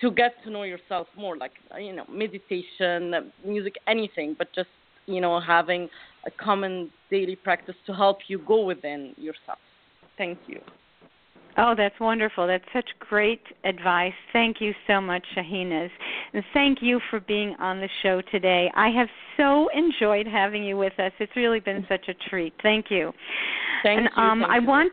[0.00, 4.68] to get to know yourself more, like you know, meditation, music, anything, but just
[5.06, 5.88] you know, having
[6.26, 9.58] a common daily practice to help you go within yourself.
[10.16, 10.60] Thank you.
[11.56, 12.48] Oh, that's wonderful.
[12.48, 14.14] That's such great advice.
[14.32, 15.90] Thank you so much, Shahinaz.
[16.32, 18.72] And thank you for being on the show today.
[18.74, 21.12] I have so enjoyed having you with us.
[21.20, 22.54] It's really been such a treat.
[22.60, 23.12] Thank you.
[23.84, 24.22] Thank and, you.
[24.22, 24.66] Um, Thank I you.
[24.66, 24.92] want